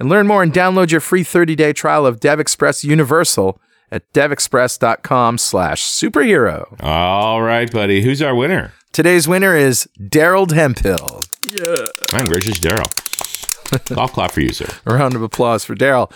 [0.00, 3.60] And learn more and download your free 30-day trial of DevExpress Universal
[3.90, 6.76] at devexpress.com slash superhero.
[6.80, 8.02] All right, buddy.
[8.02, 8.74] Who's our winner?
[8.92, 11.24] Today's winner is Daryl Hempill.
[12.12, 12.86] My gracious, Daryl.
[13.86, 14.68] Golf clap for you, sir.
[14.86, 16.12] A round of applause for Daryl.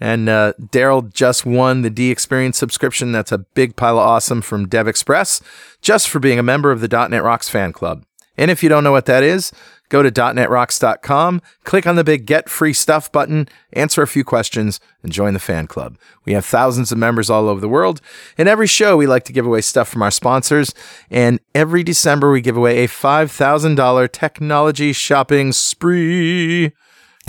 [0.00, 3.12] And uh, Daryl just won the DXperience subscription.
[3.12, 5.40] That's a big pile of awesome from DevExpress
[5.80, 8.04] just for being a member of the .NET Rocks fan club.
[8.36, 9.50] And if you don't know what that is,
[9.88, 14.78] go to .NETRocks.com, click on the big Get Free Stuff button, answer a few questions,
[15.02, 15.96] and join the fan club.
[16.26, 18.02] We have thousands of members all over the world.
[18.36, 20.74] In every show, we like to give away stuff from our sponsors.
[21.10, 26.72] And every December, we give away a $5,000 technology shopping spree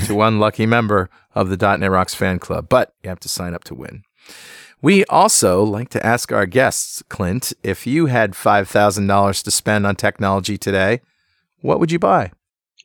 [0.06, 3.54] to one lucky member of the .NET Rocks fan club, but you have to sign
[3.54, 4.04] up to win.
[4.82, 9.96] We also like to ask our guests, Clint, if you had $5,000 to spend on
[9.96, 11.02] technology today,
[11.62, 12.32] what would you buy?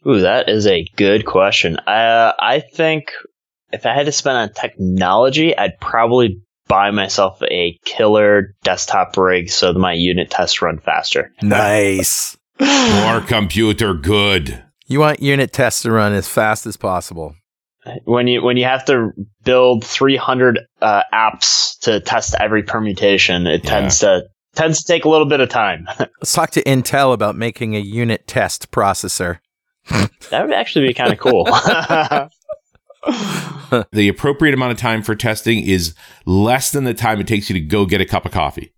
[0.07, 1.77] Ooh, that is a good question.
[1.79, 3.13] Uh, I think
[3.73, 9.51] if I had to spend on technology, I'd probably buy myself a killer desktop rig
[9.51, 11.31] so that my unit tests run faster.
[11.43, 12.37] Nice.
[12.59, 14.63] More computer good.
[14.93, 17.35] You want unit tests to run as fast as possible.
[18.05, 19.11] When you when you have to
[19.43, 23.71] build 300 uh, apps to test every permutation, it Yeah.
[23.71, 24.25] tends to
[24.55, 25.89] tends to take a little bit of time.
[25.99, 29.39] Let's talk to Intel about making a unit test processor.
[30.31, 31.49] that would actually be kind of cool.
[33.91, 35.95] The appropriate amount of time for testing is
[36.27, 38.73] less than the time it takes you to go get a cup of coffee.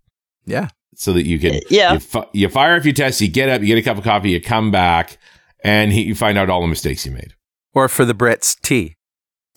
[0.45, 0.69] Yeah.
[0.95, 1.93] So that you can, Yeah.
[1.93, 4.03] you, fi- you fire a few tests, you get up, you get a cup of
[4.05, 5.17] coffee, you come back,
[5.65, 7.33] and he, you find out all the mistakes you made.
[7.73, 8.95] Or for the Brits, tea.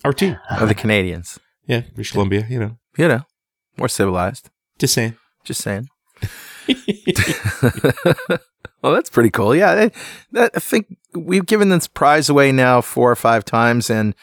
[0.03, 0.35] Or two.
[0.59, 1.39] Or the Canadians.
[1.67, 3.21] Yeah, British Columbia, you know, You know,
[3.77, 4.49] more civilized.
[4.79, 5.15] just saying.
[5.43, 5.87] Just saying.
[8.81, 9.55] well, that's pretty cool.
[9.55, 9.91] Yeah, I,
[10.31, 14.15] that, I think we've given this prize away now four or five times, and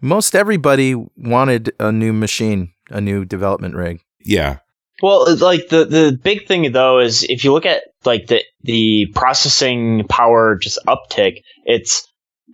[0.00, 4.00] most everybody wanted a new machine, a new development rig.
[4.20, 4.58] Yeah.
[5.02, 9.06] Well, like the the big thing though is if you look at like the the
[9.14, 12.06] processing power just uptick, it's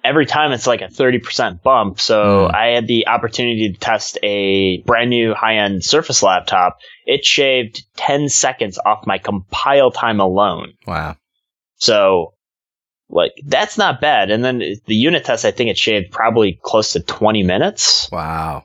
[0.04, 1.98] every time it's like a 30% bump.
[2.00, 2.54] So Hmm.
[2.54, 6.76] I had the opportunity to test a brand new high end Surface laptop.
[7.06, 10.72] It shaved 10 seconds off my compile time alone.
[10.86, 11.16] Wow.
[11.76, 12.34] So
[13.08, 14.30] Like that's not bad.
[14.30, 18.08] And then the unit test, I think it shaved probably close to 20 minutes.
[18.12, 18.64] Wow.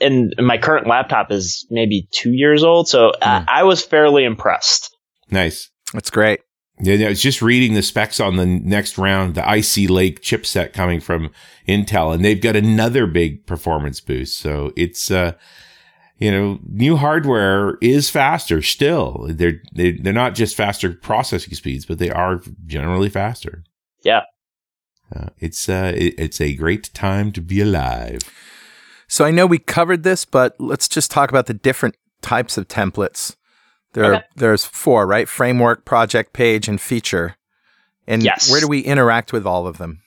[0.00, 3.28] And my current laptop is maybe two years old, so Hmm.
[3.28, 4.90] I, I was fairly impressed.
[5.30, 5.70] Nice.
[5.94, 6.40] That's great.
[6.80, 10.20] Yeah, yeah, I was just reading the specs on the next round, the Ice Lake
[10.20, 11.30] chipset coming from
[11.68, 14.36] Intel, and they've got another big performance boost.
[14.36, 15.34] So it's, uh,
[16.18, 19.28] you know, new hardware is faster still.
[19.30, 23.62] They're they, they're not just faster processing speeds, but they are generally faster.
[24.02, 24.22] Yeah.
[25.14, 28.20] Uh, it's uh, it, it's a great time to be alive.
[29.06, 32.66] So I know we covered this, but let's just talk about the different types of
[32.66, 33.36] templates.
[33.94, 34.24] There are, Okay.
[34.36, 35.28] there's four, right?
[35.28, 37.36] Framework, project, page, and feature.
[38.06, 38.50] And Yes.
[38.50, 40.00] where do we interact with all of them?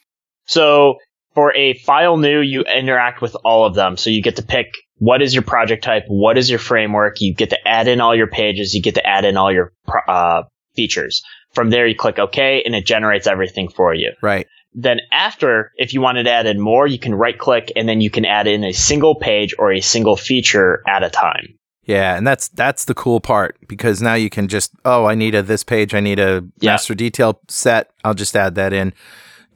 [0.45, 0.95] So
[1.33, 3.97] for a file new, you interact with all of them.
[3.97, 4.67] So you get to pick
[4.99, 7.21] what is your project type, what is your framework.
[7.21, 8.73] You get to add in all your pages.
[8.73, 9.73] You get to add in all your
[10.07, 10.43] uh,
[10.75, 11.21] features.
[11.53, 14.11] From there, you click OK, and it generates everything for you.
[14.21, 14.47] Right.
[14.73, 17.99] Then after, if you wanted to add in more, you can right click and then
[17.99, 21.56] you can add in a single page or a single feature at a time.
[21.87, 25.33] Yeah, and that's that's the cool part because now you can just oh, I need
[25.33, 26.71] a this page, I need a Yeah.
[26.71, 27.89] master detail set.
[28.03, 28.93] I'll just add that in.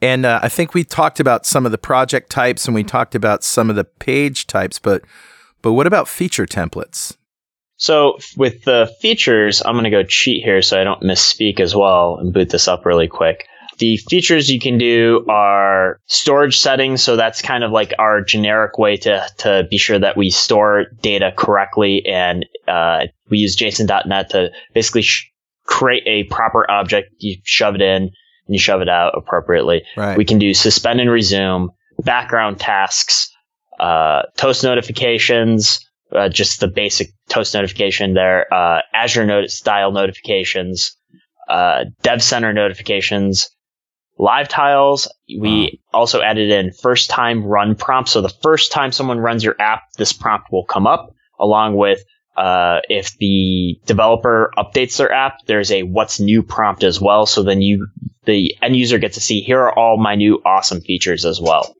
[0.00, 3.14] And uh, I think we talked about some of the project types and we talked
[3.14, 5.02] about some of the page types, but
[5.60, 7.16] but what about feature templates?
[7.76, 11.76] So with the features, I'm going to go cheat here so I don't misspeak as
[11.76, 13.46] well and boot this up really quick.
[13.82, 17.02] The features you can do are storage settings.
[17.02, 20.84] So that's kind of like our generic way to, to be sure that we store
[21.00, 22.06] data correctly.
[22.06, 25.28] And uh, we use JSON.NET to basically sh-
[25.64, 27.08] create a proper object.
[27.18, 28.10] You shove it in and
[28.46, 29.82] you shove it out appropriately.
[29.96, 30.16] Right.
[30.16, 31.70] We can do suspend and resume,
[32.04, 33.34] background tasks,
[33.80, 40.96] uh, toast notifications, uh, just the basic toast notification there, uh, Azure note style notifications,
[41.48, 43.48] uh, Dev Center notifications,
[44.22, 45.08] live tiles.
[45.36, 48.12] We also added in first time run prompts.
[48.12, 52.04] So the first time someone runs your app, this prompt will come up along with
[52.36, 57.26] uh, if the developer updates their app, there's a what's new prompt as well.
[57.26, 57.88] So then you,
[58.24, 61.74] the end user gets to see here are all my new awesome features as well.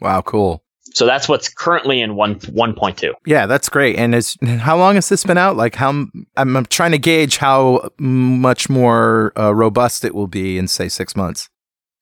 [0.00, 0.62] wow, cool.
[0.94, 3.12] So that's what's currently in one 1.2.
[3.24, 3.96] Yeah, that's great.
[3.96, 5.56] And is how long has this been out?
[5.56, 10.58] Like how I'm, I'm trying to gauge how much more uh, robust it will be
[10.58, 11.48] in say 6 months.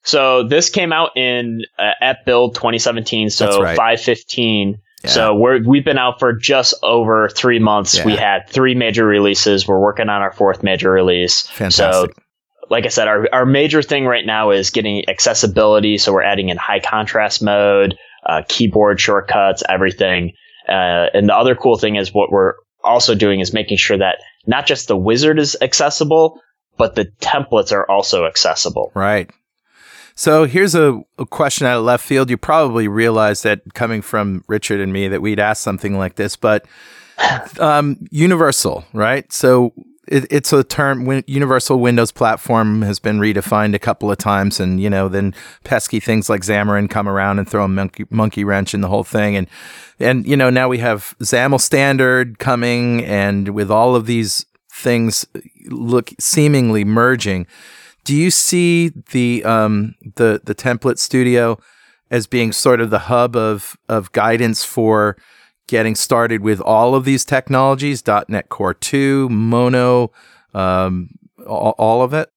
[0.04, 3.76] So this came out in uh, at build 2017, so right.
[3.76, 4.78] 515.
[5.04, 5.10] Yeah.
[5.10, 7.96] So we're we've been out for just over three months.
[7.96, 8.06] Yeah.
[8.06, 9.66] We had three major releases.
[9.66, 11.42] We're working on our fourth major release.
[11.48, 12.14] Fantastic.
[12.14, 12.22] So,
[12.70, 15.98] like I said, our our major thing right now is getting accessibility.
[15.98, 17.96] So we're adding in high contrast mode,
[18.26, 20.32] uh, keyboard shortcuts, everything.
[20.68, 24.18] Uh, and the other cool thing is what we're also doing is making sure that
[24.46, 26.40] not just the wizard is accessible,
[26.76, 28.92] but the templates are also accessible.
[28.94, 29.30] Right.
[30.22, 32.30] So here's a, a question out of left field.
[32.30, 36.36] You probably realize that coming from Richard and me that we'd ask something like this,
[36.36, 36.64] but
[37.58, 39.32] um, universal, right?
[39.32, 39.72] So
[40.06, 41.06] it, it's a term.
[41.06, 45.34] Win- universal Windows platform has been redefined a couple of times, and you know, then
[45.64, 49.02] pesky things like Xamarin come around and throw a monkey, monkey wrench in the whole
[49.02, 49.48] thing, and
[49.98, 55.26] and you know, now we have XAML standard coming, and with all of these things
[55.66, 57.44] look seemingly merging.
[58.04, 61.58] Do you see the um, the the template studio
[62.10, 65.16] as being sort of the hub of of guidance for
[65.68, 68.02] getting started with all of these technologies?
[68.28, 70.10] .NET Core two, Mono,
[70.52, 71.10] um,
[71.46, 72.28] all, all of it.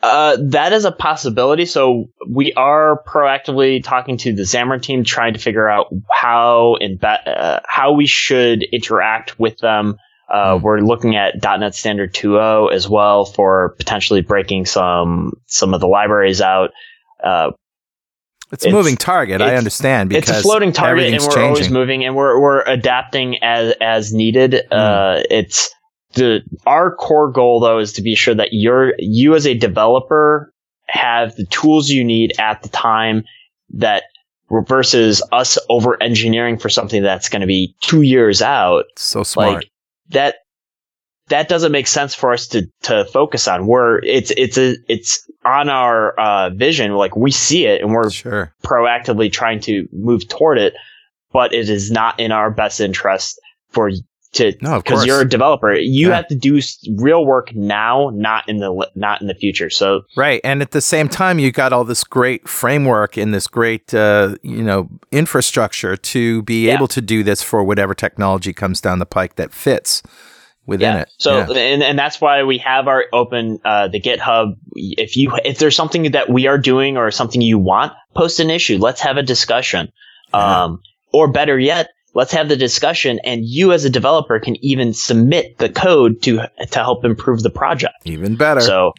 [0.00, 1.66] Uh, that is a possibility.
[1.66, 7.26] So we are proactively talking to the Xamarin team, trying to figure out how imbe-
[7.26, 9.96] uh, how we should interact with them.
[10.32, 10.62] Uh, Hmm.
[10.64, 15.88] We're looking at .NET Standard 2.0 as well for potentially breaking some some of the
[15.88, 16.70] libraries out.
[17.22, 17.50] Uh,
[18.50, 19.42] It's a It's- moving target.
[19.42, 23.36] I understand because it's a floating target, and we're always moving, and we're we're adapting
[23.42, 24.62] as as needed.
[24.72, 24.78] Hmm.
[24.78, 25.70] Uh, it's
[26.14, 30.50] the our core goal though is to be sure that you're you as a developer
[30.86, 33.24] have the tools you need at the time
[33.74, 34.04] that
[34.66, 39.54] versus us over engineering for something that's going to be two years out so smart.
[39.56, 39.70] like
[40.10, 40.36] that
[41.28, 45.28] that doesn't make sense for us to to focus on we're it's it's a it's
[45.44, 48.54] on our uh vision like we see it and we're sure.
[48.64, 50.74] proactively trying to move toward it,
[51.32, 53.40] but it is not in our best interest
[53.70, 53.90] for
[54.32, 55.72] to No, because you're a developer.
[55.74, 56.16] You Yeah.
[56.16, 56.60] have to do
[56.96, 59.70] real work now, not in the not in the future.
[59.70, 60.40] So Right.
[60.44, 64.34] And at the same time, you got all this great framework and this great, uh,
[64.42, 66.74] you know, infrastructure to be Yeah.
[66.74, 70.02] able to do this for whatever technology comes down the pike that fits.
[70.66, 71.00] within yeah.
[71.00, 71.08] it.
[71.16, 71.58] So Yeah.
[71.58, 74.52] and and that's why we have our open uh, the GitHub.
[74.74, 78.50] If you if there's something that we are doing or something you want, post an
[78.50, 78.76] issue.
[78.76, 79.90] Let's have a discussion.
[80.34, 84.92] Um, or better yet, let's have the discussion, and you as a developer can even
[84.92, 87.94] submit the code to to help improve the project.
[88.04, 88.60] even better.
[88.60, 88.92] So,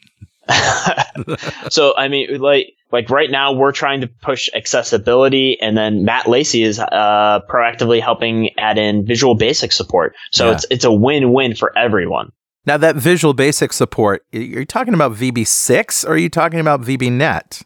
[1.69, 6.27] so I mean, like like right now we're trying to push accessibility, and then Matt
[6.27, 10.15] Lacey is uh, proactively helping add in Visual Basic support.
[10.31, 10.51] So Yeah.
[10.53, 12.31] it's it's a win win for everyone.
[12.65, 16.81] now that Visual Basic support, are you're talking about VB6 or are you talking about
[16.81, 17.63] VBNet?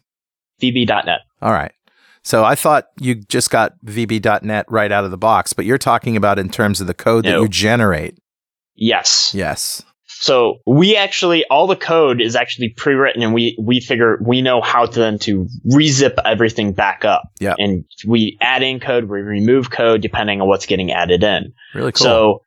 [0.62, 1.20] VB.net.
[1.42, 1.72] All right.
[2.24, 6.16] So I thought you just got VB.net right out of the box, but you're talking
[6.16, 8.18] about in terms of the code that you generate.
[8.74, 9.32] Yes.
[9.34, 9.82] Yes.
[10.06, 14.62] So we actually all the code is actually pre-written, and we we figure we know
[14.62, 17.24] how to then to rezip everything back up.
[17.40, 17.54] Yeah.
[17.58, 21.52] And we add in code, we remove code depending on what's getting added in.
[21.74, 22.04] Really cool.
[22.04, 22.42] So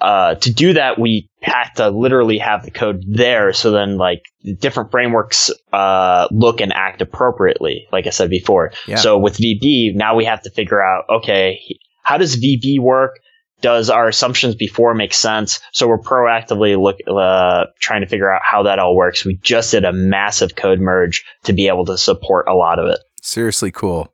[0.00, 3.52] uh, to do that, we have to literally have the code there.
[3.52, 4.22] So then, like
[4.58, 7.86] different frameworks uh, look and act appropriately.
[7.92, 8.72] Like I said before.
[8.86, 8.96] Yeah.
[8.96, 11.60] So with VB, now we have to figure out okay,
[12.02, 13.18] how does VB work?
[13.60, 15.60] Does our assumptions before make sense?
[15.72, 19.24] So we're proactively look uh, trying to figure out how that all works.
[19.24, 22.88] We just did a massive code merge to be able to support a lot of
[22.88, 22.98] it.
[23.22, 24.12] Seriously cool.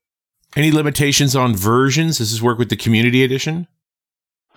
[0.54, 2.18] Any limitations on versions?
[2.18, 3.68] Does this work with the community edition?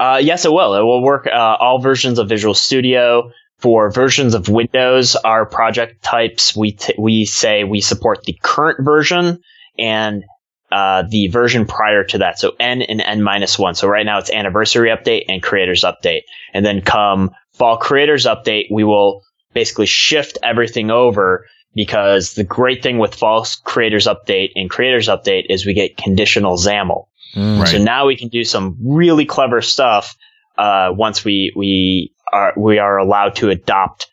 [0.02, 0.74] Uh, yes, it will.
[0.74, 3.32] It will work uh, all versions of Visual Studio.
[3.60, 8.84] For versions of Windows, our project types we t- we say we support the current
[8.84, 9.44] version
[9.78, 10.24] and
[10.72, 12.40] uh, the version prior to that.
[12.40, 13.76] So N and N minus one.
[13.76, 16.22] So right now it's anniversary update and creators update,
[16.56, 19.22] and then come fall creators update, we will
[19.54, 21.46] basically shift everything over
[21.76, 26.58] because the great thing with fall creators update and creators update is we get conditional
[26.58, 27.06] XAML.
[27.36, 27.60] Mm.
[27.60, 27.68] Right.
[27.68, 30.16] So now we can do some really clever stuff
[30.58, 34.08] uh, once we we are we are allowed to adopt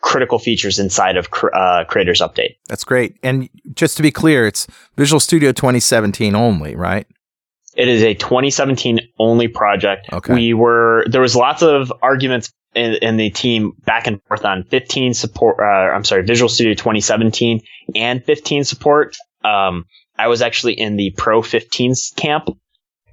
[0.00, 2.56] critical features inside of cr- uh, Creators Update.
[2.68, 3.16] That's great.
[3.22, 7.06] And just to be clear, it's Visual Studio 2017 only, right?
[7.74, 10.08] It is a 2017 only project.
[10.12, 10.32] Okay.
[10.32, 14.64] We were there was lots of arguments in, in the team back and forth on
[14.64, 15.56] 15 support.
[15.58, 17.60] Uh, I'm sorry, Visual Studio 2017
[17.94, 19.16] and 15 support.
[19.44, 19.84] Um,
[20.18, 22.48] I was actually in the Pro 15 camp,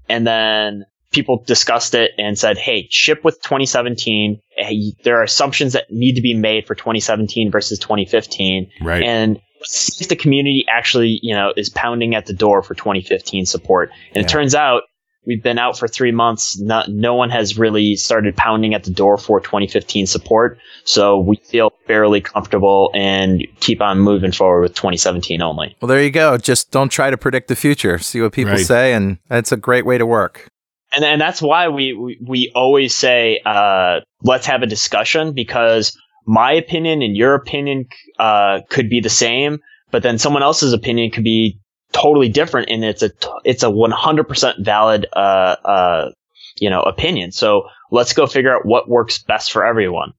[0.09, 4.39] and then people discussed it and said, "Hey, ship with 2017.
[4.57, 9.03] Hey, there are assumptions that need to be made for 2017 versus 2015." Right.
[9.03, 13.45] and see if the community actually, you know, is pounding at the door for 2015
[13.45, 13.91] support.
[14.09, 14.21] And Yeah.
[14.23, 14.83] it turns out
[15.25, 16.59] we've been out for three months.
[16.59, 20.59] Not, no one has really started pounding at the door for 2015 support.
[20.83, 25.75] So we feel fairly comfortable and keep on moving forward with 2017 only.
[25.81, 26.37] Well, there you go.
[26.37, 27.97] Just don't try to predict the future.
[27.99, 28.65] See what people Right.
[28.65, 30.47] say, and that's a great way to work.
[30.95, 35.97] And, and that's why we, we, we always say, uh, let's have a discussion because
[36.27, 37.85] my opinion and your opinion,
[38.19, 39.59] uh, could be the same,
[39.91, 41.59] but then someone else's opinion could be
[41.93, 43.11] totally different and it's a,
[43.45, 46.11] it's a 100% valid, uh, uh,
[46.59, 47.31] you know, opinion.
[47.31, 50.13] So let's go figure out what works best for everyone.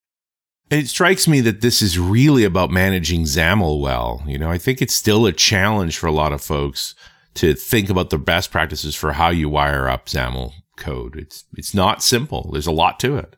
[0.70, 4.22] It strikes me that this is really about managing XAML well.
[4.26, 6.94] You know, I think it's still a challenge for a lot of folks
[7.34, 11.16] to think about the best practices for how you wire up XAML code.
[11.16, 12.50] It's it's not simple.
[12.52, 13.36] There's a lot to it.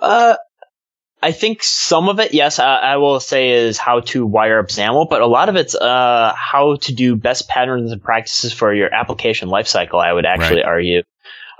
[0.00, 0.36] Uh,
[1.26, 4.68] I think some of it, yes, I, I will say is how to wire up
[4.68, 8.72] XAML, but a lot of it's uh, how to do best patterns and practices for
[8.72, 10.00] your application lifecycle.
[10.00, 10.66] I would actually Right.
[10.66, 11.02] argue,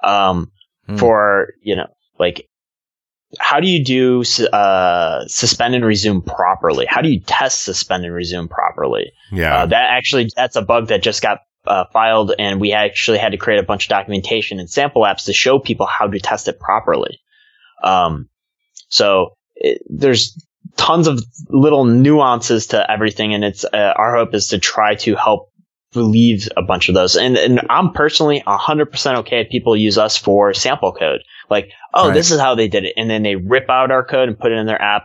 [0.04, 0.52] um,
[0.86, 0.96] Hmm.
[0.98, 2.46] for you know, like
[3.40, 6.86] how do you do uh, suspend and resume properly?
[6.88, 9.10] How do you test suspend and resume properly?
[9.32, 9.62] Yeah.
[9.62, 13.32] Uh, that actually, that's a bug that just got uh, filed, and we actually had
[13.32, 16.46] to create a bunch of documentation and sample apps to show people how to test
[16.46, 17.18] it properly.
[17.82, 18.28] Um,
[18.88, 20.36] so it, there's
[20.76, 25.14] tons of little nuances to everything, and it's uh, our hope is to try to
[25.16, 25.50] help
[25.94, 27.16] relieve a bunch of those.
[27.16, 31.20] And and I'm personally 100% okay if people use us for sample code.
[31.48, 32.14] Like, oh, Right.
[32.14, 34.52] this is how they did it, and then they rip out our code and put
[34.52, 35.04] it in their app.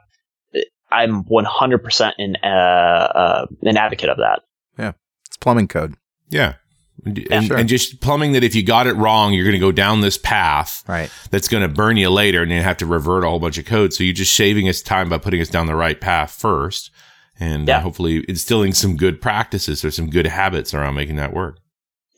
[0.92, 4.42] I'm 100% an uh, uh, an advocate of that.
[4.78, 4.92] Yeah,
[5.28, 5.96] it's plumbing code.
[6.30, 6.56] yeah.
[7.04, 7.58] And, and, sure.
[7.58, 10.18] and just plumbing that if you got it wrong, you're going to go down this
[10.18, 11.10] path Right.
[11.32, 13.66] that's going to burn you later and you have to revert a whole bunch of
[13.66, 13.94] code.
[13.94, 16.92] So you're just saving us time by putting us down the right path first
[17.40, 21.58] and uh, hopefully instilling some good practices or some good habits around making that work.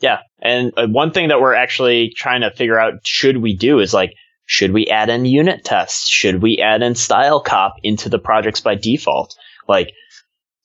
[0.02, 0.20] Yeah.
[0.42, 3.94] And uh, one thing that we're actually trying to figure out should we do is
[3.94, 4.12] like,
[4.46, 6.10] should we add in unit tests?
[6.10, 9.34] Should we add in StyleCop into the projects by default?
[9.70, 9.92] Like,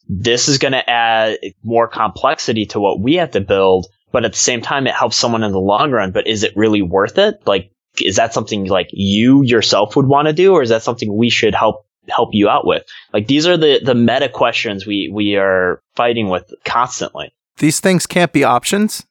[0.09, 4.33] this is going to add more complexity to what we have to build, but at
[4.33, 6.13] the same time, it helps someone in the long run.
[6.13, 7.47] But is it really worth it?
[7.47, 11.15] Like, is that something like you yourself would want to do, or is that something
[11.17, 12.85] we should help help you out with?
[13.13, 17.33] Like these are the the meta questions we we are fighting with constantly.
[17.59, 19.05] These things can't be options.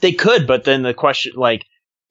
[0.00, 1.64] They could, but then the question like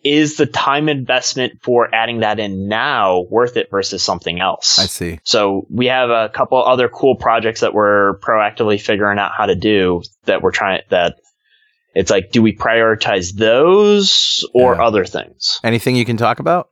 [0.04, 4.80] is the time investment for adding that in now worth it versus something else?
[4.80, 5.20] I see.
[5.24, 9.56] So we have a couple other cool projects that we're proactively figuring out how to
[9.56, 11.20] do that we're trying that
[11.94, 14.84] it's like, do we prioritize those or Yeah.
[14.86, 15.60] other things?
[15.64, 16.70] Anything you can talk about?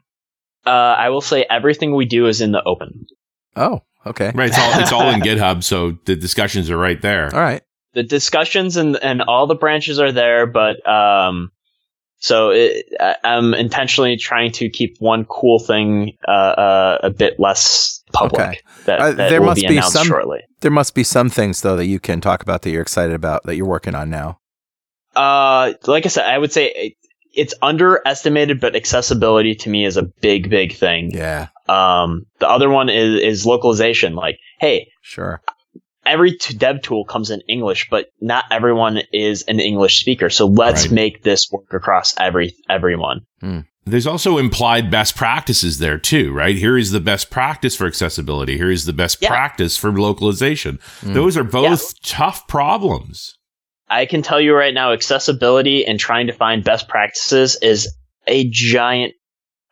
[0.65, 3.05] Uh, I will say everything we do is in the open.
[3.55, 4.31] Oh, okay.
[4.35, 4.49] Right.
[4.49, 7.33] It's all it's all in GitHub, so the discussions are right there.
[7.33, 7.61] All right.
[7.93, 11.49] The discussions and, and all the branches are there, but, um,
[12.19, 17.39] so it, I- I'm intentionally trying to keep one cool thing, uh, uh, a bit
[17.39, 18.59] less public Okay.
[18.85, 20.39] that, Uh, that there will must be be announced some- shortly.
[20.61, 23.43] There must be some things though that you can talk about that you're excited about
[23.45, 24.37] that you're working on now.
[25.15, 26.95] Uh, like I said, I would say
[27.33, 31.11] it's underestimated, but accessibility to me is a big, big thing.
[31.11, 34.15] Yeah, Um, the other one is, is localization.
[34.15, 35.41] Like, hey, sure.
[36.05, 40.29] every t- dev tool comes in English, but not everyone is an English speaker.
[40.29, 40.91] So let's Right.
[40.91, 43.21] make this work across every everyone.
[43.85, 46.55] There's also implied best practices there too, right?
[46.55, 48.55] Here is the best practice for accessibility.
[48.57, 49.29] Here is the best Yeah.
[49.29, 50.79] practice for localization.
[51.01, 51.13] Mm.
[51.15, 53.35] Those are both tough problems.
[53.89, 57.93] I can tell you right now, accessibility and trying to find best practices is
[58.27, 59.13] a giant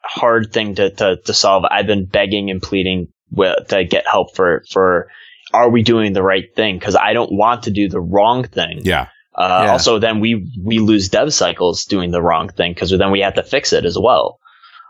[0.04, 1.66] hard thing to, to, to solve.
[1.66, 5.10] I've been begging and pleading with, to get help for, for
[5.54, 6.80] are we doing the right thing?
[6.80, 8.82] Cause I don't want to do the wrong thing.
[8.84, 9.08] Yeah.
[9.36, 9.72] Uh, Yeah.
[9.74, 13.36] Also, then we we lose dev cycles doing the wrong thing because then we have
[13.36, 14.40] to fix it as well.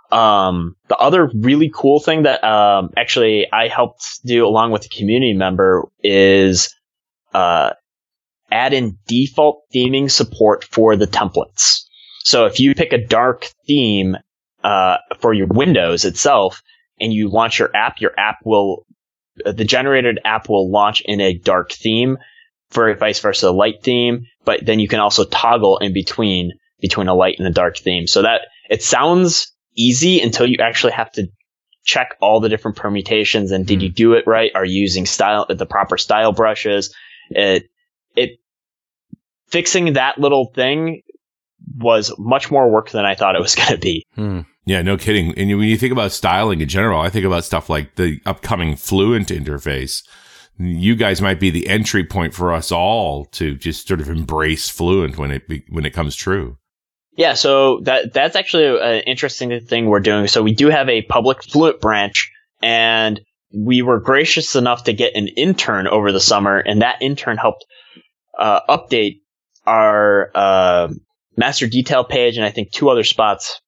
[0.10, 4.90] Um, the other really cool thing that um, actually I helped do along with a
[4.90, 6.74] community member is
[7.34, 7.72] uh,
[8.52, 11.84] add in default theming support for the templates.
[12.24, 14.18] So if you pick a dark theme
[14.64, 16.62] uh, for your Windows itself
[17.00, 18.86] and you launch your app, your app will
[19.46, 22.18] uh, the generated app will launch in a dark theme
[22.70, 27.08] for vice versa a light theme, but then you can also toggle in between between
[27.08, 28.08] a light and a dark theme.
[28.08, 31.28] So that it sounds easy until you actually have to
[31.84, 34.52] check all the different permutations and did you do it right?
[34.54, 36.94] Are you using style the proper style brushes?
[37.30, 37.70] It
[38.18, 38.40] it
[39.48, 41.02] fixing that little thing
[41.78, 44.06] was much more work than I thought it was going to be.
[44.16, 44.42] Hmm.
[44.66, 45.38] Yeah, no kidding.
[45.38, 48.76] And when you think about styling in general, I think about stuff like the upcoming
[48.76, 50.04] Fluent interface.
[50.58, 54.70] You guys might be the entry point for us all to just sort of embrace
[54.70, 56.58] Fluent when it be, when it comes true.
[57.16, 60.28] Yeah, so that that's actually an interesting thing we're doing.
[60.28, 62.30] So we do have a public Fluent branch,
[62.62, 63.22] and
[63.54, 67.66] we were gracious enough to get an intern over the summer, and that intern helped
[68.38, 69.22] uh, update
[69.66, 70.88] our uh,
[71.36, 73.60] master detail page and I think two other spots.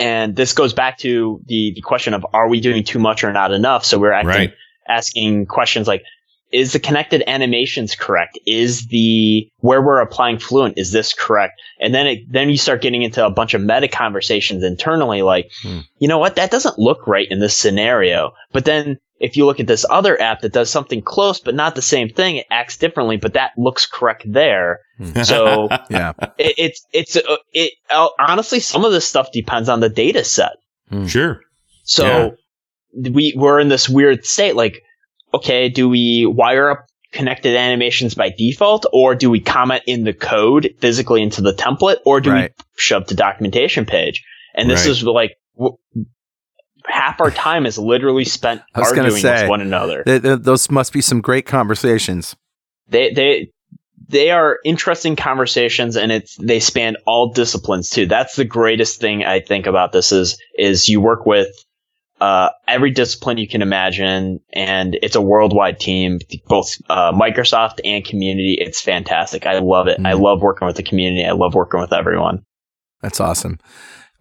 [0.00, 3.32] And this goes back to the, the question of are we doing too much or
[3.32, 3.84] not enough?
[3.84, 4.52] So we're acting, Right.
[4.88, 6.02] asking questions like,
[6.50, 8.38] is the connected animations correct?
[8.46, 11.54] Is the where we're applying Fluent is this correct?
[11.80, 15.50] And then it, then you start getting into a bunch of meta conversations internally, like,
[15.62, 15.80] Hmm.
[15.98, 18.32] you know what, that doesn't look right in this scenario.
[18.52, 21.74] But then if you look at this other app that does something close but not
[21.74, 24.80] the same thing, it acts differently, but that looks correct there.
[25.24, 26.12] So Yeah.
[26.38, 30.24] it, it's it's uh, it uh, honestly some of this stuff depends on the data
[30.24, 30.52] set.
[31.06, 31.40] sure.
[31.84, 32.32] So
[32.94, 34.82] we we're in this weird state like
[35.34, 40.12] okay, do we wire up connected animations by default or do we comment in the
[40.12, 42.52] code physically into the template or do Right.
[42.58, 44.24] we shove to documentation page?
[44.54, 44.90] And this Right.
[44.90, 45.76] is like w-
[46.86, 50.02] half our time is literally spent I was gonna arguing say, with one another.
[50.04, 52.36] Th- th- those must be some great conversations.
[52.88, 53.50] they they
[54.08, 59.24] they are interesting conversations and it's they span all disciplines too that's the greatest thing
[59.24, 61.48] i think about this is is you work with
[62.20, 68.04] uh, every discipline you can imagine and it's a worldwide team both uh, microsoft and
[68.04, 70.20] community it's fantastic i love it i Mhm.
[70.20, 72.44] love working with the community i love working with everyone
[73.00, 73.58] That's awesome.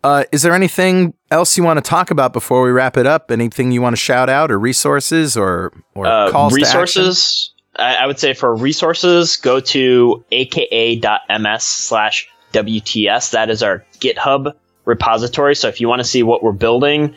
[0.03, 3.29] Uh, is there anything else you want to talk about before we wrap it up?
[3.31, 7.51] Anything you want to shout out, or resources, or or uh, calls resources?
[7.75, 14.53] I, I would say for resources go to aka.ms slash wts that is our github
[14.85, 15.55] repository.
[15.55, 17.15] So if you want to see what we're building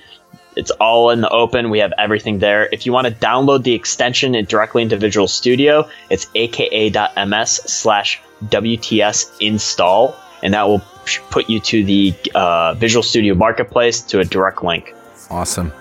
[0.57, 1.71] it's all in the open.
[1.71, 2.69] We have everything there.
[2.71, 9.33] If you want to download the extension directly into visual studio it's aka.ms slash wts
[9.41, 10.83] install and that will
[11.31, 14.95] put you to the uh, visual studio marketplace to a direct link
[15.31, 15.73] Awesome.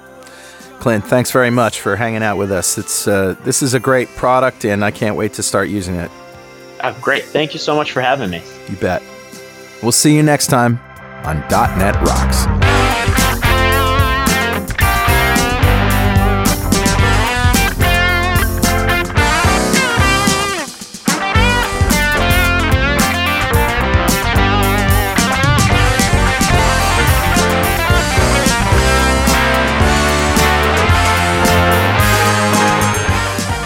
[0.79, 2.77] Clint, thanks very much for hanging out with us.
[2.77, 6.11] It's uh, this is a great product, and I can't wait to start using it.
[6.81, 9.01] uh, great thank you so much for having me You bet.
[9.81, 10.79] We'll see you next time
[11.23, 12.52] on .NET Rocks.